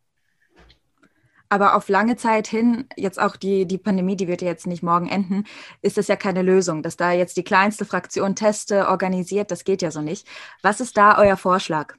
Aber 1.50 1.76
auf 1.76 1.88
lange 1.88 2.16
Zeit 2.16 2.48
hin, 2.48 2.86
jetzt 2.96 3.22
auch 3.22 3.36
die, 3.36 3.68
die 3.68 3.78
Pandemie, 3.78 4.16
die 4.16 4.28
wird 4.28 4.42
ja 4.42 4.48
jetzt 4.48 4.66
nicht 4.66 4.82
morgen 4.82 5.08
enden, 5.08 5.44
ist 5.84 5.98
das 5.98 6.08
ja 6.08 6.16
keine 6.16 6.42
Lösung. 6.42 6.82
Dass 6.82 6.98
da 6.98 7.12
jetzt 7.12 7.38
die 7.38 7.44
kleinste 7.44 7.86
Fraktion 7.86 8.36
Teste 8.36 8.88
organisiert, 8.88 9.52
das 9.52 9.64
geht 9.64 9.84
ja 9.84 9.92
so 9.92 10.02
nicht. 10.02 10.28
Was 10.64 10.80
ist 10.80 10.98
da 10.98 11.20
euer 11.20 11.38
Vorschlag? 11.38 11.96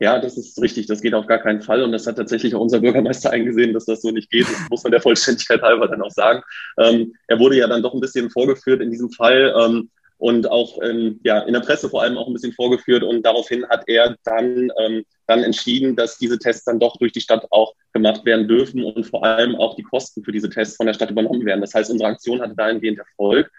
Ja, 0.00 0.18
das 0.20 0.36
ist 0.36 0.60
richtig. 0.60 0.86
Das 0.86 1.00
geht 1.00 1.14
auf 1.14 1.26
gar 1.26 1.38
keinen 1.38 1.60
Fall. 1.60 1.82
Und 1.82 1.92
das 1.92 2.06
hat 2.06 2.16
tatsächlich 2.16 2.54
auch 2.54 2.60
unser 2.60 2.80
Bürgermeister 2.80 3.30
eingesehen, 3.30 3.72
dass 3.72 3.84
das 3.84 4.02
so 4.02 4.10
nicht 4.10 4.30
geht. 4.30 4.44
Das 4.44 4.68
muss 4.70 4.82
man 4.82 4.92
der 4.92 5.00
Vollständigkeit 5.00 5.62
halber 5.62 5.88
dann 5.88 6.02
auch 6.02 6.10
sagen. 6.10 6.42
Ähm, 6.78 7.14
er 7.26 7.38
wurde 7.38 7.56
ja 7.56 7.66
dann 7.66 7.82
doch 7.82 7.94
ein 7.94 8.00
bisschen 8.00 8.30
vorgeführt 8.30 8.80
in 8.80 8.90
diesem 8.90 9.10
Fall. 9.10 9.54
Ähm, 9.58 9.90
und 10.18 10.50
auch 10.50 10.78
ähm, 10.82 11.20
ja, 11.22 11.40
in 11.40 11.52
der 11.52 11.60
Presse 11.60 11.88
vor 11.88 12.02
allem 12.02 12.18
auch 12.18 12.26
ein 12.26 12.32
bisschen 12.32 12.52
vorgeführt. 12.52 13.04
Und 13.04 13.22
daraufhin 13.22 13.66
hat 13.68 13.84
er 13.86 14.16
dann, 14.24 14.70
ähm, 14.78 15.04
dann 15.26 15.44
entschieden, 15.44 15.94
dass 15.94 16.18
diese 16.18 16.38
Tests 16.38 16.64
dann 16.64 16.80
doch 16.80 16.96
durch 16.96 17.12
die 17.12 17.20
Stadt 17.20 17.46
auch 17.50 17.74
gemacht 17.92 18.24
werden 18.24 18.48
dürfen 18.48 18.82
und 18.82 19.04
vor 19.04 19.24
allem 19.24 19.54
auch 19.54 19.76
die 19.76 19.84
Kosten 19.84 20.24
für 20.24 20.32
diese 20.32 20.50
Tests 20.50 20.76
von 20.76 20.86
der 20.86 20.94
Stadt 20.94 21.10
übernommen 21.10 21.46
werden. 21.46 21.60
Das 21.60 21.72
heißt, 21.72 21.90
unsere 21.90 22.10
Aktion 22.10 22.40
hatte 22.40 22.56
dahingehend 22.56 22.98
Erfolg, 22.98 23.50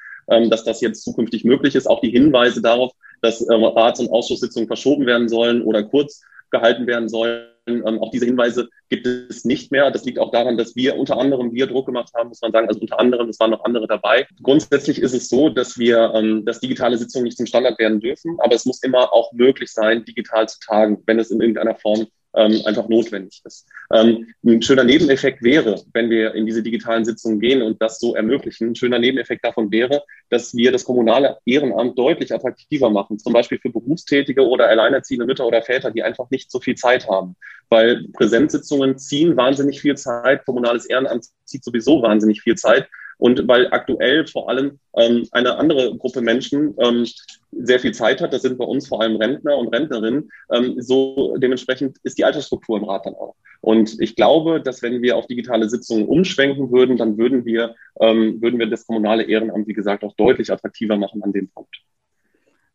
dass 0.49 0.63
das 0.63 0.81
jetzt 0.81 1.03
zukünftig 1.03 1.43
möglich 1.43 1.75
ist. 1.75 1.87
Auch 1.87 2.01
die 2.01 2.11
Hinweise 2.11 2.61
darauf, 2.61 2.93
dass 3.21 3.41
äh, 3.41 3.53
Rats- 3.53 3.99
und 3.99 4.09
Ausschusssitzungen 4.09 4.67
verschoben 4.67 5.05
werden 5.05 5.29
sollen 5.29 5.61
oder 5.63 5.83
kurz 5.83 6.21
gehalten 6.51 6.87
werden 6.87 7.09
sollen. 7.09 7.45
Ähm, 7.67 7.99
auch 7.99 8.11
diese 8.11 8.25
Hinweise 8.25 8.69
gibt 8.89 9.05
es 9.05 9.45
nicht 9.45 9.71
mehr. 9.71 9.91
Das 9.91 10.03
liegt 10.03 10.17
auch 10.17 10.31
daran, 10.31 10.57
dass 10.57 10.75
wir 10.75 10.97
unter 10.97 11.17
anderem 11.17 11.53
wir 11.53 11.67
Druck 11.67 11.85
gemacht 11.85 12.11
haben, 12.15 12.29
muss 12.29 12.41
man 12.41 12.51
sagen. 12.51 12.67
Also 12.67 12.79
unter 12.79 12.99
anderem, 12.99 13.29
es 13.29 13.39
waren 13.39 13.51
noch 13.51 13.63
andere 13.63 13.87
dabei. 13.87 14.25
Grundsätzlich 14.41 14.99
ist 14.99 15.13
es 15.13 15.29
so, 15.29 15.49
dass 15.49 15.77
wir, 15.77 16.11
ähm, 16.15 16.45
dass 16.45 16.59
digitale 16.59 16.97
Sitzungen 16.97 17.25
nicht 17.25 17.37
zum 17.37 17.45
Standard 17.45 17.77
werden 17.77 17.99
dürfen, 17.99 18.37
aber 18.39 18.55
es 18.55 18.65
muss 18.65 18.81
immer 18.81 19.13
auch 19.13 19.31
möglich 19.33 19.71
sein, 19.71 20.05
digital 20.05 20.47
zu 20.47 20.57
tagen, 20.65 21.03
wenn 21.05 21.19
es 21.19 21.29
in 21.31 21.41
irgendeiner 21.41 21.75
Form 21.75 22.07
ähm, 22.35 22.61
einfach 22.65 22.87
notwendig 22.87 23.41
ist. 23.43 23.67
Ähm, 23.91 24.27
ein 24.45 24.61
schöner 24.61 24.83
Nebeneffekt 24.83 25.41
wäre, 25.41 25.81
wenn 25.93 26.09
wir 26.09 26.35
in 26.35 26.45
diese 26.45 26.61
digitalen 26.61 27.05
Sitzungen 27.05 27.39
gehen 27.39 27.61
und 27.61 27.81
das 27.81 27.99
so 27.99 28.15
ermöglichen, 28.15 28.69
ein 28.69 28.75
schöner 28.75 28.99
Nebeneffekt 28.99 29.43
davon 29.43 29.71
wäre, 29.71 30.03
dass 30.29 30.55
wir 30.55 30.71
das 30.71 30.85
kommunale 30.85 31.37
Ehrenamt 31.45 31.97
deutlich 31.97 32.33
attraktiver 32.33 32.89
machen, 32.89 33.17
zum 33.17 33.33
Beispiel 33.33 33.59
für 33.59 33.71
Berufstätige 33.71 34.47
oder 34.47 34.67
alleinerziehende 34.67 35.25
Mütter 35.25 35.45
oder 35.45 35.61
Väter, 35.61 35.91
die 35.91 36.03
einfach 36.03 36.29
nicht 36.29 36.51
so 36.51 36.59
viel 36.59 36.75
Zeit 36.75 37.07
haben. 37.09 37.35
Weil 37.69 38.07
Präsenzsitzungen 38.13 38.97
ziehen 38.97 39.35
wahnsinnig 39.37 39.81
viel 39.81 39.95
Zeit, 39.97 40.45
kommunales 40.45 40.85
Ehrenamt 40.85 41.25
zieht 41.45 41.63
sowieso 41.63 42.01
wahnsinnig 42.01 42.41
viel 42.41 42.55
Zeit. 42.55 42.87
Und 43.19 43.47
weil 43.49 43.67
aktuell 43.71 44.25
vor 44.25 44.49
allem 44.49 44.79
ähm, 44.95 45.27
eine 45.31 45.57
andere 45.57 45.95
Gruppe 45.97 46.21
Menschen 46.21 46.73
ähm, 46.79 47.05
sehr 47.51 47.79
viel 47.81 47.93
Zeit 47.93 48.21
hat, 48.21 48.31
das 48.31 48.43
sind 48.43 48.57
bei 48.57 48.63
uns 48.63 48.87
vor 48.87 49.01
allem 49.01 49.17
Rentner 49.17 49.57
und 49.57 49.67
Rentnerinnen, 49.67 50.31
ähm, 50.53 50.75
so 50.81 51.35
dementsprechend 51.37 51.97
ist 52.03 52.17
die 52.17 52.23
Altersstruktur 52.23 52.77
im 52.77 52.85
Rat 52.85 53.05
dann 53.05 53.15
auch. 53.15 53.35
Und 53.59 53.99
ich 53.99 54.15
glaube, 54.15 54.61
dass 54.61 54.81
wenn 54.81 55.01
wir 55.01 55.17
auf 55.17 55.27
digitale 55.27 55.69
Sitzungen 55.69 56.07
umschwenken 56.07 56.71
würden, 56.71 56.95
dann 56.95 57.17
würden 57.17 57.43
wir, 57.43 57.75
ähm, 57.99 58.41
würden 58.41 58.57
wir 58.57 58.67
das 58.67 58.87
kommunale 58.87 59.23
Ehrenamt, 59.23 59.67
wie 59.67 59.73
gesagt, 59.73 60.05
auch 60.05 60.15
deutlich 60.15 60.49
attraktiver 60.49 60.95
machen 60.95 61.21
an 61.21 61.33
dem 61.33 61.49
Punkt. 61.49 61.75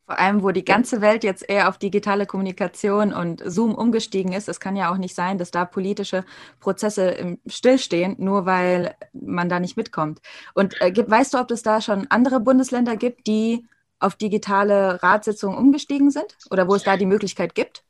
Vor 0.06 0.18
allem, 0.18 0.42
wo 0.42 0.50
die 0.50 0.64
ganze 0.64 1.00
Welt 1.00 1.24
jetzt 1.24 1.48
eher 1.48 1.68
auf 1.68 1.78
digitale 1.78 2.26
Kommunikation 2.26 3.14
und 3.14 3.42
Zoom 3.44 3.74
umgestiegen 3.74 4.32
ist. 4.32 4.48
Es 4.48 4.60
kann 4.60 4.76
ja 4.76 4.92
auch 4.92 4.98
nicht 4.98 5.14
sein, 5.14 5.38
dass 5.38 5.50
da 5.50 5.64
politische 5.64 6.24
Prozesse 6.60 7.38
stillstehen, 7.46 8.16
nur 8.18 8.44
weil 8.44 8.94
man 9.12 9.48
da 9.48 9.60
nicht 9.60 9.76
mitkommt. 9.78 10.20
Und 10.52 10.78
äh, 10.82 10.92
weißt 10.94 11.32
du, 11.34 11.38
ob 11.38 11.50
es 11.50 11.62
da 11.62 11.80
schon 11.80 12.06
andere 12.10 12.40
Bundesländer 12.40 12.96
gibt, 12.96 13.26
die 13.26 13.66
auf 13.98 14.16
digitale 14.16 15.02
Ratssitzungen 15.02 15.56
umgestiegen 15.56 16.10
sind 16.10 16.36
oder 16.50 16.68
wo 16.68 16.74
es 16.74 16.82
da 16.82 16.96
die 16.96 17.06
Möglichkeit 17.06 17.54
gibt? 17.54 17.83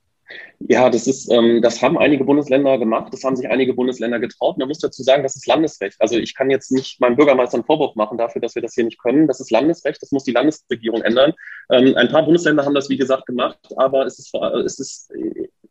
Ja, 0.60 0.88
das 0.88 1.06
ist, 1.06 1.30
ähm, 1.30 1.60
das 1.60 1.82
haben 1.82 1.98
einige 1.98 2.24
Bundesländer 2.24 2.78
gemacht, 2.78 3.12
das 3.12 3.22
haben 3.24 3.36
sich 3.36 3.48
einige 3.48 3.74
Bundesländer 3.74 4.18
getraut. 4.18 4.56
Man 4.56 4.68
muss 4.68 4.78
dazu 4.78 5.02
sagen, 5.02 5.22
das 5.22 5.36
ist 5.36 5.46
Landesrecht. 5.46 5.96
Also 6.00 6.16
ich 6.16 6.34
kann 6.34 6.50
jetzt 6.50 6.72
nicht 6.72 7.00
meinem 7.00 7.16
Bürgermeister 7.16 7.56
einen 7.56 7.64
Vorwurf 7.64 7.94
machen 7.96 8.16
dafür, 8.16 8.40
dass 8.40 8.54
wir 8.54 8.62
das 8.62 8.74
hier 8.74 8.84
nicht 8.84 8.98
können. 8.98 9.26
Das 9.26 9.40
ist 9.40 9.50
Landesrecht, 9.50 10.00
das 10.00 10.12
muss 10.12 10.24
die 10.24 10.32
Landesregierung 10.32 11.02
ändern. 11.02 11.34
Ähm, 11.70 11.94
ein 11.96 12.08
paar 12.08 12.24
Bundesländer 12.24 12.64
haben 12.64 12.74
das, 12.74 12.88
wie 12.88 12.96
gesagt, 12.96 13.26
gemacht, 13.26 13.58
aber 13.76 14.06
es 14.06 14.18
ist, 14.18 14.34
es 14.34 14.78
ist 14.78 15.12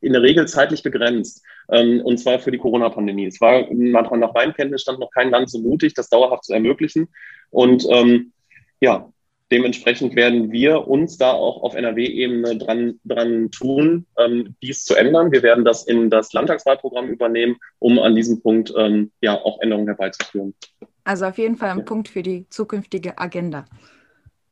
in 0.02 0.14
der 0.14 0.22
Regel 0.22 0.48
zeitlich 0.48 0.84
begrenzt. 0.84 1.44
Ähm, 1.72 2.02
und 2.04 2.18
zwar 2.18 2.40
für 2.40 2.52
die 2.52 2.58
Corona-Pandemie. 2.58 3.28
Es 3.28 3.42
war 3.42 3.66
nach 3.74 4.12
meinem 4.34 4.54
Kenntnisstand 4.54 5.00
noch 5.00 5.12
kein 5.12 5.32
Land 5.32 5.50
so 5.50 5.60
mutig, 5.60 5.94
das 5.94 6.10
dauerhaft 6.10 6.44
zu 6.44 6.54
ermöglichen. 6.54 7.08
Und 7.50 7.86
ähm, 7.90 8.34
ja, 8.82 9.13
Dementsprechend 9.54 10.16
werden 10.16 10.52
wir 10.52 10.88
uns 10.88 11.20
da 11.20 11.32
auch 11.32 11.62
auf 11.62 11.76
NRW-Ebene 11.76 12.58
dran, 12.58 13.00
dran 13.06 13.52
tun, 13.52 14.08
ähm, 14.18 14.56
dies 14.64 14.84
zu 14.84 14.96
ändern. 14.96 15.32
Wir 15.32 15.44
werden 15.44 15.64
das 15.64 15.86
in 15.86 16.10
das 16.10 16.34
Landtagswahlprogramm 16.34 17.10
übernehmen, 17.10 17.58
um 17.78 18.00
an 18.00 18.16
diesem 18.16 18.42
Punkt 18.42 18.74
ähm, 18.76 19.12
ja 19.22 19.40
auch 19.40 19.62
Änderungen 19.62 19.86
herbeizuführen. 19.86 20.56
Also 21.04 21.26
auf 21.28 21.38
jeden 21.38 21.56
Fall 21.56 21.70
ein 21.70 21.78
ja. 21.78 21.84
Punkt 21.84 22.08
für 22.08 22.24
die 22.24 22.50
zukünftige 22.50 23.20
Agenda. 23.20 23.66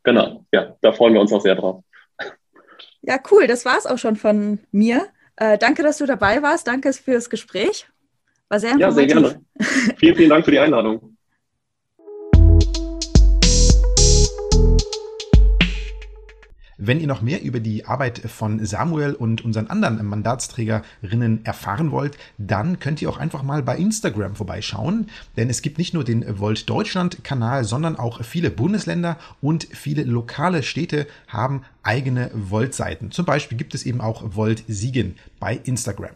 Genau, 0.03 0.45
ja, 0.51 0.77
da 0.81 0.91
freuen 0.91 1.15
wir 1.15 1.21
uns 1.21 1.33
auch 1.33 1.41
sehr 1.41 1.55
drauf. 1.55 1.83
Ja, 3.01 3.19
cool, 3.31 3.47
das 3.47 3.65
war 3.65 3.79
es 3.79 3.87
auch 3.87 3.97
schon 3.97 4.17
von 4.17 4.59
mir. 4.71 5.07
Äh, 5.35 5.57
danke, 5.57 5.81
dass 5.81 5.97
du 5.97 6.05
dabei 6.05 6.43
warst. 6.43 6.67
Danke 6.67 6.93
fürs 6.93 7.31
Gespräch. 7.31 7.87
War 8.49 8.59
sehr 8.59 8.73
informativ. 8.73 9.15
Ja, 9.15 9.23
sehr 9.23 9.31
gerne. 9.31 9.45
vielen, 9.97 10.15
vielen 10.15 10.29
Dank 10.29 10.45
für 10.45 10.51
die 10.51 10.59
Einladung. 10.59 11.10
Wenn 16.83 16.99
ihr 16.99 17.05
noch 17.05 17.21
mehr 17.21 17.43
über 17.43 17.59
die 17.59 17.85
Arbeit 17.85 18.17
von 18.17 18.65
Samuel 18.65 19.13
und 19.13 19.45
unseren 19.45 19.67
anderen 19.67 20.03
Mandatsträgerinnen 20.03 21.45
erfahren 21.45 21.91
wollt, 21.91 22.17
dann 22.39 22.79
könnt 22.79 23.03
ihr 23.03 23.09
auch 23.11 23.19
einfach 23.19 23.43
mal 23.43 23.61
bei 23.61 23.77
Instagram 23.77 24.33
vorbeischauen, 24.33 25.07
denn 25.37 25.51
es 25.51 25.61
gibt 25.61 25.77
nicht 25.77 25.93
nur 25.93 26.03
den 26.03 26.39
Volt 26.39 26.67
Deutschland 26.67 27.23
Kanal, 27.23 27.65
sondern 27.65 27.97
auch 27.97 28.23
viele 28.23 28.49
Bundesländer 28.49 29.19
und 29.41 29.67
viele 29.69 30.01
lokale 30.05 30.63
Städte 30.63 31.05
haben 31.27 31.61
eigene 31.83 32.31
Volt-Seiten. 32.33 33.11
Zum 33.11 33.27
Beispiel 33.27 33.59
gibt 33.59 33.75
es 33.75 33.85
eben 33.85 34.01
auch 34.01 34.35
Volt 34.35 34.63
Siegen 34.67 35.17
bei 35.39 35.61
Instagram. 35.63 36.15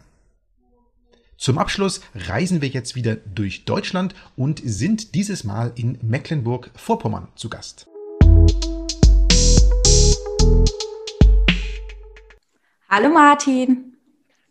Zum 1.38 1.60
Abschluss 1.60 2.01
reisen 2.15 2.63
wir 2.63 2.69
jetzt 2.69 2.95
wieder 2.95 3.17
durch 3.17 3.65
Deutschland 3.65 4.15
und 4.36 4.63
sind 4.65 5.13
dieses 5.13 5.43
Mal 5.43 5.73
in 5.75 5.99
Mecklenburg-Vorpommern 6.01 7.28
zu 7.36 7.49
Gast. 7.49 7.86
Hallo 12.89 13.10
Martin. 13.10 13.97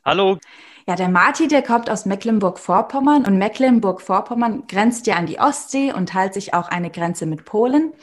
Hallo. 0.04 0.38
Ja, 0.86 0.96
der 0.96 1.08
Martin, 1.08 1.48
der 1.48 1.62
kommt 1.62 1.88
aus 1.88 2.04
Mecklenburg-Vorpommern 2.04 3.24
und 3.24 3.38
Mecklenburg-Vorpommern 3.38 4.66
grenzt 4.66 5.06
ja 5.06 5.16
an 5.16 5.24
die 5.24 5.38
Ostsee 5.38 5.94
und 5.94 6.10
teilt 6.10 6.34
sich 6.34 6.52
auch 6.52 6.68
eine 6.68 6.90
Grenze 6.90 7.24
mit 7.24 7.46
Polen. 7.46 7.94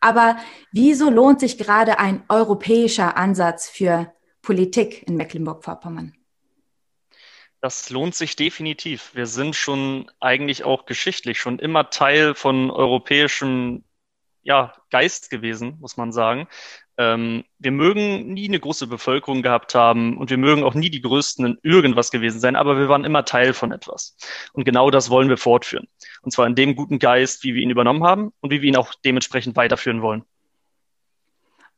Aber 0.00 0.38
wieso 0.72 1.10
lohnt 1.10 1.40
sich 1.40 1.58
gerade 1.58 1.98
ein 1.98 2.22
europäischer 2.30 3.18
Ansatz 3.18 3.68
für 3.68 4.10
Politik 4.40 5.06
in 5.06 5.16
Mecklenburg-Vorpommern? 5.16 6.14
Das 7.60 7.90
lohnt 7.90 8.14
sich 8.14 8.36
definitiv. 8.36 9.10
Wir 9.14 9.26
sind 9.26 9.54
schon 9.54 10.10
eigentlich 10.18 10.64
auch 10.64 10.86
geschichtlich 10.86 11.38
schon 11.38 11.58
immer 11.58 11.90
Teil 11.90 12.34
von 12.34 12.70
europäischem 12.70 13.84
ja, 14.42 14.72
Geist 14.90 15.28
gewesen, 15.28 15.76
muss 15.80 15.98
man 15.98 16.10
sagen. 16.12 16.48
Ähm, 17.00 17.44
wir 17.58 17.70
mögen 17.70 18.34
nie 18.34 18.46
eine 18.46 18.60
große 18.60 18.86
Bevölkerung 18.86 19.40
gehabt 19.40 19.74
haben 19.74 20.18
und 20.18 20.28
wir 20.28 20.36
mögen 20.36 20.64
auch 20.64 20.74
nie 20.74 20.90
die 20.90 21.00
Größten 21.00 21.46
in 21.46 21.58
irgendwas 21.62 22.10
gewesen 22.10 22.40
sein, 22.40 22.56
aber 22.56 22.76
wir 22.76 22.90
waren 22.90 23.04
immer 23.04 23.24
Teil 23.24 23.54
von 23.54 23.72
etwas. 23.72 24.18
Und 24.52 24.64
genau 24.64 24.90
das 24.90 25.08
wollen 25.08 25.30
wir 25.30 25.38
fortführen. 25.38 25.88
Und 26.20 26.32
zwar 26.32 26.46
in 26.46 26.54
dem 26.54 26.76
guten 26.76 26.98
Geist, 26.98 27.42
wie 27.42 27.54
wir 27.54 27.62
ihn 27.62 27.70
übernommen 27.70 28.04
haben 28.04 28.34
und 28.40 28.50
wie 28.50 28.60
wir 28.60 28.68
ihn 28.68 28.76
auch 28.76 28.92
dementsprechend 29.02 29.56
weiterführen 29.56 30.02
wollen. 30.02 30.24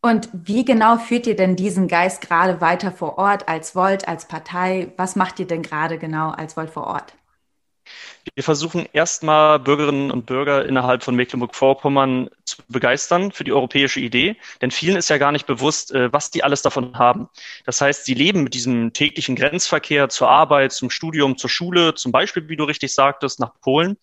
Und 0.00 0.28
wie 0.32 0.64
genau 0.64 0.98
führt 0.98 1.28
ihr 1.28 1.37
denn 1.37 1.54
diesen 1.54 1.87
Geist 1.87 2.20
gerade 2.20 2.61
weiter 2.61 2.90
vor 2.90 3.16
Ort 3.16 3.46
als 3.48 3.76
Volt, 3.76 4.08
als 4.08 4.26
Partei? 4.26 4.92
Was 4.96 5.14
macht 5.14 5.38
ihr 5.38 5.46
denn 5.46 5.62
gerade 5.62 5.98
genau 5.98 6.30
als 6.30 6.56
Volt 6.56 6.70
vor 6.70 6.88
Ort? 6.88 7.14
Wir 8.35 8.44
versuchen 8.44 8.87
erstmal 8.92 9.59
Bürgerinnen 9.59 10.11
und 10.11 10.26
Bürger 10.26 10.64
innerhalb 10.64 11.02
von 11.02 11.16
Mecklenburg-Vorpommern 11.16 12.31
zu 12.44 12.62
begeistern 12.68 13.33
für 13.33 13.44
die 13.44 13.52
europäische 13.52 14.00
Idee, 14.00 14.37
denn 14.61 14.70
vielen 14.70 14.96
ist 14.96 15.11
ja 15.11 15.18
gar 15.18 15.33
nicht 15.33 15.46
bewusst, 15.46 15.92
äh, 15.92 16.12
was 16.12 16.31
die 16.31 16.44
alles 16.44 16.62
davon 16.62 16.96
haben. 16.96 17.28
Das 17.64 17.81
heißt, 17.81 18.05
sie 18.05 18.14
leben 18.14 18.44
mit 18.44 18.55
diesem 18.55 18.92
täglichen 18.92 19.37
Grenzverkehr 19.37 20.09
zur 20.09 20.28
Arbeit, 20.28 20.72
zum 20.72 20.90
Studium, 20.90 21.37
zur 21.37 21.50
Schule, 21.50 21.94
zum 21.94 22.12
Beispiel, 22.12 22.48
wie 22.48 22.57
du 22.57 22.64
richtig 22.64 22.92
sagtest, 22.92 23.40
nach 23.40 23.52
Polen. 23.61 23.96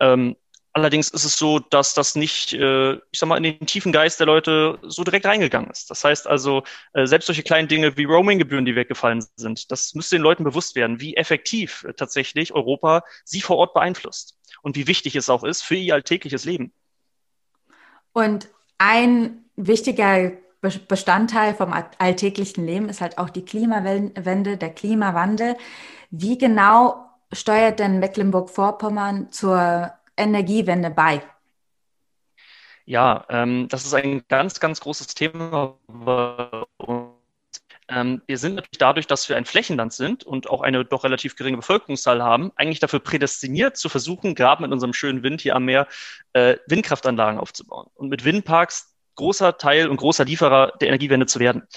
Ähm, 0.00 0.36
Allerdings 0.78 1.10
ist 1.10 1.24
es 1.24 1.36
so, 1.36 1.58
dass 1.58 1.92
das 1.92 2.14
nicht, 2.14 2.52
äh, 2.52 2.92
ich 2.92 3.18
sag 3.18 3.28
mal, 3.28 3.36
in 3.36 3.42
den 3.42 3.66
tiefen 3.66 3.90
Geist 3.90 4.20
der 4.20 4.28
Leute 4.28 4.78
so 4.82 5.02
direkt 5.02 5.26
reingegangen 5.26 5.68
ist. 5.70 5.90
Das 5.90 6.04
heißt 6.04 6.28
also, 6.28 6.62
äh, 6.92 7.04
selbst 7.04 7.26
solche 7.26 7.42
kleinen 7.42 7.66
Dinge 7.66 7.96
wie 7.96 8.04
Roaming-Gebühren, 8.04 8.64
die 8.64 8.76
weggefallen 8.76 9.24
sind, 9.34 9.72
das 9.72 9.94
müsste 9.94 10.14
den 10.14 10.22
Leuten 10.22 10.44
bewusst 10.44 10.76
werden, 10.76 11.00
wie 11.00 11.16
effektiv 11.16 11.82
äh, 11.82 11.94
tatsächlich 11.94 12.54
Europa 12.54 13.02
sie 13.24 13.40
vor 13.40 13.56
Ort 13.56 13.74
beeinflusst 13.74 14.38
und 14.62 14.76
wie 14.76 14.86
wichtig 14.86 15.16
es 15.16 15.28
auch 15.28 15.42
ist 15.42 15.62
für 15.62 15.74
ihr 15.74 15.94
alltägliches 15.94 16.44
Leben. 16.44 16.72
Und 18.12 18.48
ein 18.78 19.44
wichtiger 19.56 20.30
Bestandteil 20.60 21.54
vom 21.54 21.74
alltäglichen 21.98 22.64
Leben 22.64 22.88
ist 22.88 23.00
halt 23.00 23.18
auch 23.18 23.30
die 23.30 23.44
Klimawende, 23.44 24.56
der 24.56 24.70
Klimawandel. 24.70 25.56
Wie 26.10 26.38
genau 26.38 27.04
steuert 27.32 27.80
denn 27.80 27.98
Mecklenburg-Vorpommern 27.98 29.32
zur 29.32 29.92
Energiewende 30.18 30.90
bei? 30.90 31.22
Ja, 32.84 33.26
ähm, 33.28 33.68
das 33.68 33.84
ist 33.84 33.94
ein 33.94 34.24
ganz, 34.28 34.60
ganz 34.60 34.80
großes 34.80 35.08
Thema. 35.08 35.76
Ähm, 37.88 38.22
wir 38.26 38.38
sind 38.38 38.54
natürlich 38.54 38.78
dadurch, 38.78 39.06
dass 39.06 39.28
wir 39.28 39.36
ein 39.36 39.44
Flächenland 39.46 39.92
sind 39.92 40.24
und 40.24 40.48
auch 40.50 40.60
eine 40.60 40.84
doch 40.84 41.04
relativ 41.04 41.36
geringe 41.36 41.58
Bevölkerungszahl 41.58 42.22
haben, 42.22 42.52
eigentlich 42.56 42.80
dafür 42.80 43.00
prädestiniert 43.00 43.76
zu 43.76 43.88
versuchen, 43.88 44.34
gerade 44.34 44.62
mit 44.62 44.72
unserem 44.72 44.92
schönen 44.92 45.22
Wind 45.22 45.40
hier 45.40 45.56
am 45.56 45.64
Meer, 45.64 45.86
äh, 46.34 46.56
Windkraftanlagen 46.66 47.40
aufzubauen 47.40 47.88
und 47.94 48.08
mit 48.08 48.24
Windparks 48.24 48.87
großer 49.18 49.58
Teil 49.58 49.88
und 49.88 49.98
großer 49.98 50.24
Lieferer 50.24 50.72
der 50.80 50.88
Energiewende 50.88 51.26
zu 51.26 51.38
werden 51.38 51.68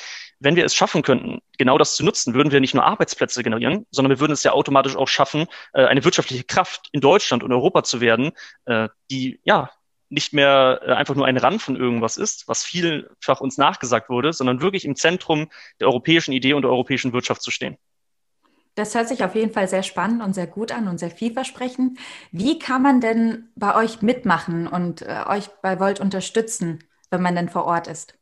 wenn 0.41 0.56
wir 0.56 0.65
es 0.65 0.75
schaffen 0.75 1.04
könnten, 1.04 1.39
genau 1.58 1.77
das 1.77 1.95
zu 1.95 2.04
nutzen, 2.04 2.34
würden 2.34 2.51
wir 2.51 2.60
nicht 2.60 2.73
nur 2.73 2.84
Arbeitsplätze 2.84 3.43
generieren, 3.43 3.86
sondern 3.91 4.10
wir 4.10 4.19
würden 4.19 4.34
es 4.34 4.43
ja 4.43 4.51
automatisch 4.51 4.95
auch 4.95 5.08
schaffen, 5.08 5.45
äh, 5.73 5.86
eine 5.86 6.04
wirtschaftliche 6.04 6.43
Kraft 6.43 6.89
in 6.91 6.99
Deutschland 6.99 7.43
und 7.43 7.54
Europa 7.54 7.84
zu 7.84 8.01
werden, 8.01 8.32
äh, 8.65 8.89
die 9.12 9.39
ja 9.43 9.69
nicht 10.10 10.34
mehr 10.34 10.82
äh, 10.84 10.93
einfach 10.93 11.15
nur 11.15 11.27
ein 11.27 11.38
Rand 11.38 11.62
von 11.62 11.75
irgendwas 11.75 12.17
ist, 12.17 12.47
was 12.47 12.63
vielfach 12.63 13.39
uns 13.39 13.58
nachgesagt 13.58 14.10
wurde, 14.10 14.34
sondern 14.34 14.62
wirklich 14.62 14.84
im 14.84 14.95
Zentrum 14.95 15.49
der 15.80 15.88
europäischen 15.88 16.34
Idee 16.34 16.54
und 16.54 16.63
der 16.63 16.71
europäischen 16.71 17.13
Wirtschaft 17.13 17.43
zu 17.43 17.51
stehen. 17.51 17.77
Das 18.75 18.95
hört 18.95 19.10
sich 19.10 19.23
auf 19.23 19.36
jeden 19.36 19.54
Fall 19.54 19.67
sehr 19.67 19.84
spannend 19.84 20.23
und 20.23 20.34
sehr 20.34 20.47
gut 20.47 20.71
an 20.71 20.88
und 20.88 20.97
sehr 20.97 21.12
vielversprechend. 21.12 21.99
Wie 22.32 22.58
kann 22.58 22.82
man 22.82 22.99
denn 22.99 23.49
bei 23.56 23.75
euch 23.75 24.01
mitmachen 24.01 24.65
und 24.65 25.04
äh, 25.04 25.23
euch 25.27 25.49
bei 25.62 25.80
Volt 25.80 25.99
unterstützen, 25.99 26.80
wenn 27.12 27.21
man 27.21 27.36
denn 27.36 27.50
vor 27.50 27.65
Ort 27.65 27.88
ist? 27.88 28.15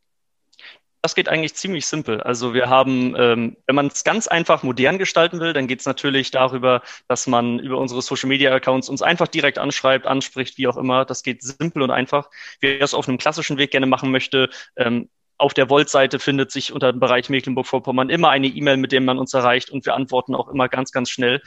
Das 1.01 1.15
geht 1.15 1.29
eigentlich 1.29 1.55
ziemlich 1.55 1.85
simpel. 1.85 2.19
Also 2.21 2.53
wir 2.53 2.67
haben, 2.67 3.15
ähm, 3.17 3.55
wenn 3.67 3.75
man 3.75 3.87
es 3.87 4.03
ganz 4.03 4.27
einfach 4.27 4.63
modern 4.63 4.97
gestalten 4.97 5.39
will, 5.39 5.53
dann 5.53 5.67
geht 5.67 5.79
es 5.79 5.85
natürlich 5.85 6.29
darüber, 6.31 6.81
dass 7.07 7.25
man 7.25 7.57
über 7.59 7.77
unsere 7.77 8.01
Social-Media-Accounts 8.01 8.89
uns 8.89 9.01
einfach 9.01 9.29
direkt 9.29 9.59
anschreibt, 9.59 10.05
anspricht, 10.05 10.57
wie 10.57 10.67
auch 10.67 10.75
immer. 10.75 11.05
Das 11.05 11.23
geht 11.23 11.41
simpel 11.41 11.83
und 11.83 11.91
einfach. 11.91 12.29
Wer 12.59 12.81
es 12.81 12.93
auf 12.93 13.07
einem 13.07 13.17
klassischen 13.17 13.57
Weg 13.57 13.71
gerne 13.71 13.85
machen 13.85 14.11
möchte, 14.11 14.49
ähm, 14.75 15.09
auf 15.37 15.53
der 15.53 15.69
Volt-Seite 15.69 16.19
findet 16.19 16.51
sich 16.51 16.73
unter 16.73 16.91
dem 16.91 16.99
Bereich 16.99 17.29
Mecklenburg-Vorpommern 17.29 18.09
immer 18.09 18.29
eine 18.29 18.47
E-Mail, 18.47 18.75
mit 18.75 18.91
der 18.91 18.99
man 18.99 19.17
uns 19.17 19.33
erreicht 19.33 19.69
und 19.69 19.85
wir 19.85 19.95
antworten 19.95 20.35
auch 20.35 20.49
immer 20.49 20.67
ganz, 20.67 20.91
ganz 20.91 21.09
schnell. 21.09 21.41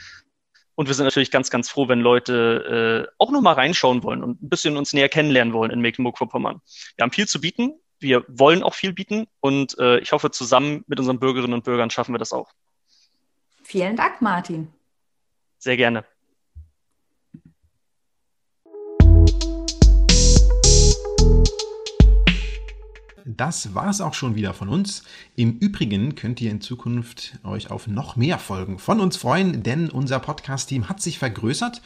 Und 0.75 0.87
wir 0.87 0.95
sind 0.95 1.05
natürlich 1.05 1.31
ganz, 1.31 1.49
ganz 1.49 1.69
froh, 1.69 1.87
wenn 1.87 1.99
Leute 1.99 3.07
äh, 3.07 3.13
auch 3.19 3.31
noch 3.31 3.41
mal 3.41 3.53
reinschauen 3.53 4.03
wollen 4.03 4.23
und 4.23 4.41
ein 4.41 4.49
bisschen 4.49 4.75
uns 4.77 4.93
näher 4.93 5.09
kennenlernen 5.09 5.53
wollen 5.53 5.71
in 5.71 5.81
Mecklenburg-Vorpommern. 5.81 6.61
Wir 6.95 7.03
haben 7.03 7.11
viel 7.11 7.27
zu 7.27 7.39
bieten. 7.39 7.73
Wir 7.99 8.25
wollen 8.27 8.63
auch 8.63 8.73
viel 8.73 8.91
bieten 8.91 9.27
und 9.39 9.77
äh, 9.79 9.99
ich 9.99 10.11
hoffe, 10.11 10.29
zusammen 10.31 10.83
mit 10.87 10.99
unseren 10.99 11.19
Bürgerinnen 11.19 11.53
und 11.53 11.63
Bürgern 11.63 11.89
schaffen 11.89 12.13
wir 12.13 12.19
das 12.19 12.33
auch. 12.33 12.51
Vielen 13.63 13.95
Dank, 13.95 14.21
Martin. 14.21 14.67
Sehr 15.57 15.77
gerne. 15.77 16.03
Das 23.25 23.73
war 23.73 23.89
es 23.89 24.01
auch 24.01 24.13
schon 24.13 24.35
wieder 24.35 24.53
von 24.53 24.69
uns. 24.69 25.03
Im 25.35 25.57
Übrigen 25.59 26.15
könnt 26.15 26.41
ihr 26.41 26.51
in 26.51 26.61
Zukunft 26.61 27.39
euch 27.43 27.71
auf 27.71 27.87
noch 27.87 28.15
mehr 28.15 28.39
Folgen 28.39 28.79
von 28.79 28.99
uns 28.99 29.17
freuen, 29.17 29.63
denn 29.63 29.89
unser 29.89 30.19
Podcast-Team 30.19 30.89
hat 30.89 31.01
sich 31.01 31.19
vergrößert 31.19 31.81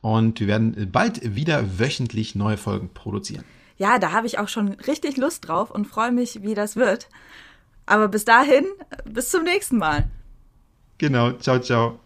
und 0.00 0.40
wir 0.40 0.46
werden 0.46 0.90
bald 0.90 1.36
wieder 1.36 1.78
wöchentlich 1.78 2.34
neue 2.34 2.56
Folgen 2.56 2.90
produzieren 2.92 3.44
ja, 3.80 3.98
da 3.98 4.12
habe 4.12 4.26
ich 4.26 4.38
auch 4.38 4.48
schon 4.48 4.74
richtig 4.86 5.16
Lust 5.16 5.48
drauf 5.48 5.70
und 5.70 5.86
freue 5.86 6.12
mich, 6.12 6.42
wie 6.42 6.54
das 6.54 6.76
wird. 6.76 7.08
Aber 7.86 8.08
bis 8.08 8.26
dahin, 8.26 8.66
bis 9.06 9.30
zum 9.30 9.42
nächsten 9.44 9.78
Mal. 9.78 10.10
Genau, 10.98 11.32
ciao, 11.32 11.58
ciao. 11.58 11.98